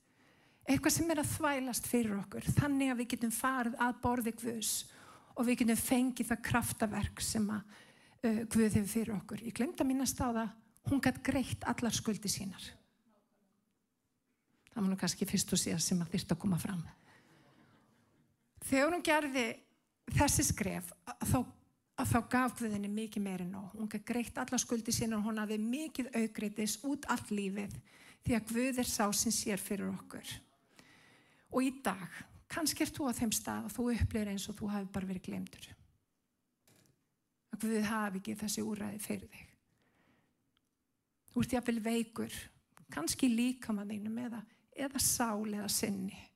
Eitthvað 0.68 0.94
sem 0.98 1.12
er 1.14 1.22
að 1.22 1.30
þvælast 1.32 1.86
fyrir 1.88 2.18
okkur, 2.20 2.48
þannig 2.58 2.92
að 2.92 3.02
við 3.02 3.12
getum 3.14 3.32
farið 3.32 3.76
að 3.80 4.00
borði 4.04 4.34
Guðs 4.36 4.72
og 5.38 5.46
við 5.48 5.62
getum 5.62 5.80
fengið 5.80 6.32
það 6.32 6.42
kraftaverk 6.50 7.22
sem 7.24 7.46
að 7.56 7.62
uh, 8.28 8.42
Guð 8.52 8.66
hefur 8.66 8.90
fyrir 8.92 9.14
okkur. 9.16 9.44
Ég 9.48 9.56
glemta 9.56 9.86
að 9.86 9.92
minnast 9.94 10.20
á 10.20 10.28
það, 10.28 10.50
hún 10.92 11.04
gætt 11.06 11.22
greitt 11.24 11.64
allar 11.72 11.96
skuldi 11.96 12.32
sínar. 12.32 12.66
Það 14.74 14.82
var 14.82 14.92
nú 14.92 14.98
kannski 15.00 15.28
fyrst 15.30 15.54
og 15.56 15.62
síðan 15.62 15.82
sem 15.82 16.02
að 16.04 16.12
þýrt 16.16 16.34
að 16.36 16.42
koma 16.42 16.60
fram. 16.62 16.82
Þegar 18.68 18.92
hún 18.92 19.06
gerði 19.08 19.46
þessi 20.18 20.44
skref 20.50 20.92
þá, 21.32 21.40
þá 22.02 22.20
gaf 22.34 22.58
Guðinni 22.60 22.92
mikið 22.92 23.24
meirinn 23.24 23.56
og 23.58 23.72
hún 23.78 23.88
gaf 23.92 24.04
greitt 24.06 24.38
alla 24.44 24.60
skuldi 24.60 24.92
sína 24.96 25.18
og 25.18 25.30
hún 25.30 25.40
hafði 25.40 25.62
mikið 25.64 26.12
augreitis 26.20 26.76
út 26.84 27.08
allt 27.14 27.32
lífið 27.32 27.80
því 28.28 28.36
að 28.36 28.52
Guð 28.52 28.84
er 28.84 28.92
sá 28.92 29.06
sem 29.16 29.32
sér 29.32 29.64
fyrir 29.64 29.88
okkur. 29.94 30.36
Og 31.54 31.64
í 31.64 31.72
dag, 31.84 32.08
kannski 32.52 32.84
er 32.84 32.94
þú 32.94 33.10
á 33.10 33.18
þeim 33.18 33.34
stað 33.36 33.68
og 33.68 33.76
þú 33.76 33.90
upplýðir 33.94 34.34
eins 34.34 34.48
og 34.52 34.58
þú 34.60 34.72
hafi 34.74 34.92
bara 34.94 35.10
verið 35.10 35.28
glemtur. 35.30 35.68
Að 37.54 37.64
Guð 37.64 37.88
hafi 37.88 38.22
ekki 38.22 38.38
þessi 38.42 38.66
úræði 38.66 39.02
fyrir 39.04 39.32
þig. 39.34 39.52
Þú 41.32 41.44
ert 41.44 41.58
jáfnvel 41.58 41.82
veikur, 41.86 42.40
kannski 42.94 43.30
líka 43.32 43.76
maður 43.76 43.96
þínum 43.96 44.24
eða, 44.26 44.42
eða 44.76 45.04
sál 45.04 45.48
eða 45.54 45.70
sinni 45.72 46.28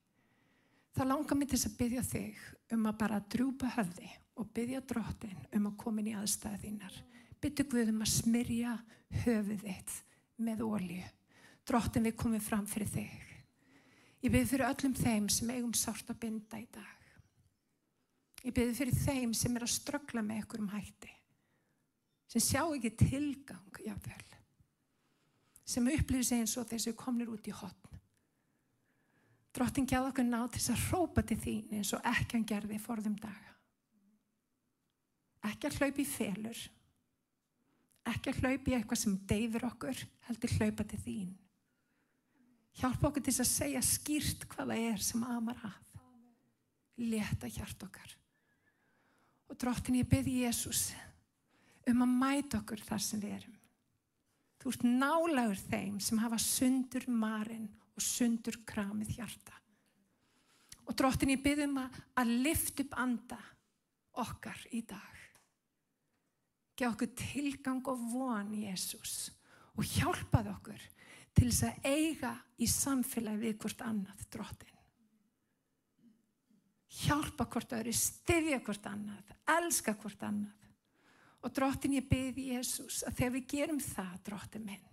þá 0.95 1.03
langar 1.07 1.37
mér 1.39 1.51
til 1.51 1.59
að 1.65 1.77
byggja 1.79 2.03
þig 2.05 2.43
um 2.75 2.87
að 2.89 2.99
bara 2.99 3.23
drúpa 3.33 3.71
höfði 3.77 4.09
og 4.39 4.51
byggja 4.55 4.83
drottin 4.87 5.39
um 5.55 5.67
að 5.69 5.77
koma 5.79 6.01
inn 6.01 6.11
í 6.11 6.15
aðstæði 6.19 6.59
þínar. 6.65 6.97
Byggja 7.41 7.65
Guð 7.71 7.91
um 7.93 8.03
að 8.03 8.13
smyrja 8.13 8.77
höfuð 9.23 9.65
þitt 9.65 9.93
með 10.41 10.63
ólju. 10.67 11.03
Drottin 11.67 12.07
við 12.07 12.17
komum 12.19 12.43
fram 12.43 12.67
fyrir 12.69 12.91
þig. 12.91 13.30
Ég 14.21 14.29
byrði 14.29 14.49
fyrir 14.51 14.67
öllum 14.67 14.97
þeim 14.97 15.29
sem 15.33 15.49
eigum 15.49 15.73
sárt 15.77 16.11
að 16.13 16.19
binda 16.21 16.59
í 16.61 16.67
dag. 16.73 17.07
Ég 18.45 18.53
byrði 18.53 18.77
fyrir 18.77 18.99
þeim 19.03 19.33
sem 19.37 19.55
er 19.57 19.65
að 19.65 19.73
ströggla 19.75 20.21
með 20.25 20.43
ekkur 20.43 20.63
um 20.63 20.71
hætti. 20.73 21.11
Sem 22.31 22.43
sjá 22.45 22.61
ekki 22.63 22.93
tilgang, 22.97 23.79
jáfnvel. 23.85 24.27
Sem 25.67 25.89
upplýðir 25.91 26.27
sig 26.27 26.41
eins 26.41 26.57
og 26.57 26.69
þessu 26.69 26.93
komnir 26.97 27.31
út 27.33 27.47
í 27.49 27.53
hotn. 27.55 27.99
Drottin 29.51 29.87
gæði 29.89 30.13
okkur 30.13 30.27
ná 30.27 30.39
til 30.47 30.61
þess 30.61 30.71
að 30.73 30.83
hrópa 30.87 31.23
til 31.27 31.37
þín 31.41 31.73
eins 31.75 31.91
og 31.97 32.05
ekki 32.07 32.37
hann 32.37 32.47
gerði 32.47 32.79
forðum 32.79 33.17
daga. 33.19 33.55
Ekki 35.49 35.67
að 35.67 35.77
hlaupa 35.79 36.01
í 36.01 36.07
felur. 36.07 36.61
Ekki 38.11 38.31
að 38.31 38.41
hlaupa 38.41 38.71
í 38.71 38.75
eitthvað 38.77 39.01
sem 39.01 39.17
deyfir 39.29 39.65
okkur, 39.67 40.03
heldur 40.29 40.55
hlaupa 40.57 40.85
til 40.87 41.01
þín. 41.03 41.31
Hjálpa 42.79 43.09
okkur 43.09 43.23
til 43.25 43.35
að 43.35 43.49
segja 43.49 43.83
skýrt 43.83 44.45
hvaða 44.51 44.77
er 44.79 45.01
sem 45.03 45.23
amar 45.27 45.59
að. 45.67 45.77
Leta 47.01 47.49
hjart 47.49 47.83
okkar. 47.83 48.15
Og 49.51 49.57
drottin 49.59 49.97
ég 49.99 50.07
byrði 50.07 50.45
Jésús 50.45 50.91
um 51.89 52.03
að 52.05 52.13
mæta 52.21 52.61
okkur 52.61 52.83
þar 52.85 53.03
sem 53.03 53.21
við 53.21 53.35
erum. 53.39 53.57
Þú 54.61 54.71
ert 54.71 54.83
nálagur 54.85 55.61
þeim 55.71 55.97
sem 56.03 56.21
hafa 56.21 56.37
sundur 56.39 57.07
marinn 57.09 57.67
og 57.97 58.05
sundur 58.05 58.59
kramið 58.69 59.15
hjarta. 59.17 59.57
Og 60.85 60.95
drottin 60.97 61.33
ég 61.33 61.41
byrðum 61.43 61.79
að, 61.81 61.97
að 62.21 62.35
lift 62.45 62.83
upp 62.83 62.95
anda 62.99 63.39
okkar 64.21 64.59
í 64.75 64.83
dag. 64.85 65.17
Gjá 66.77 66.89
okkur 66.91 67.11
tilgang 67.17 67.83
og 67.91 68.05
von 68.13 68.53
Jésús 68.55 69.31
og 69.77 69.85
hjálpað 69.87 70.51
okkur 70.55 70.85
til 71.37 71.47
þess 71.49 71.63
að 71.67 71.87
eiga 71.87 72.33
í 72.61 72.67
samfélagi 72.69 73.41
við 73.41 73.57
hvort 73.63 73.83
annað 73.85 74.25
drottin. 74.33 74.77
Hjálpa 76.91 77.47
hvort 77.47 77.75
öðru, 77.77 77.93
styðja 77.95 78.59
hvort 78.65 78.87
annað, 78.89 79.35
elska 79.55 79.95
hvort 79.99 80.23
annað. 80.27 80.57
Og 81.41 81.53
drottin 81.55 81.95
ég 81.97 82.09
byrði 82.09 82.51
Jésús 82.51 83.01
að 83.07 83.15
þegar 83.17 83.35
við 83.37 83.45
gerum 83.55 83.79
það, 83.81 84.17
drottin 84.27 84.65
minn, 84.67 84.89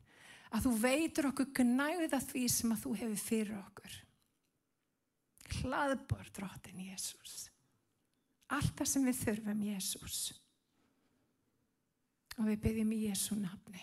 að 0.54 0.64
þú 0.64 0.74
veitur 0.80 1.28
okkur 1.32 1.50
gnæða 1.58 2.22
því 2.24 2.44
sem 2.54 2.72
að 2.72 2.84
þú 2.84 2.94
hefur 3.02 3.24
fyrir 3.24 3.58
okkur. 3.58 3.98
Hlaðbor 5.58 6.30
drottin 6.36 6.86
Jésús. 6.86 7.48
Allt 8.52 8.72
það 8.78 8.90
sem 8.92 9.04
við 9.08 9.20
þurfum 9.24 9.62
Jésús. 9.66 10.18
Og 12.38 12.46
við 12.46 12.60
byggjum 12.64 12.92
í 12.94 13.04
Jésú 13.08 13.36
nafni. 13.36 13.82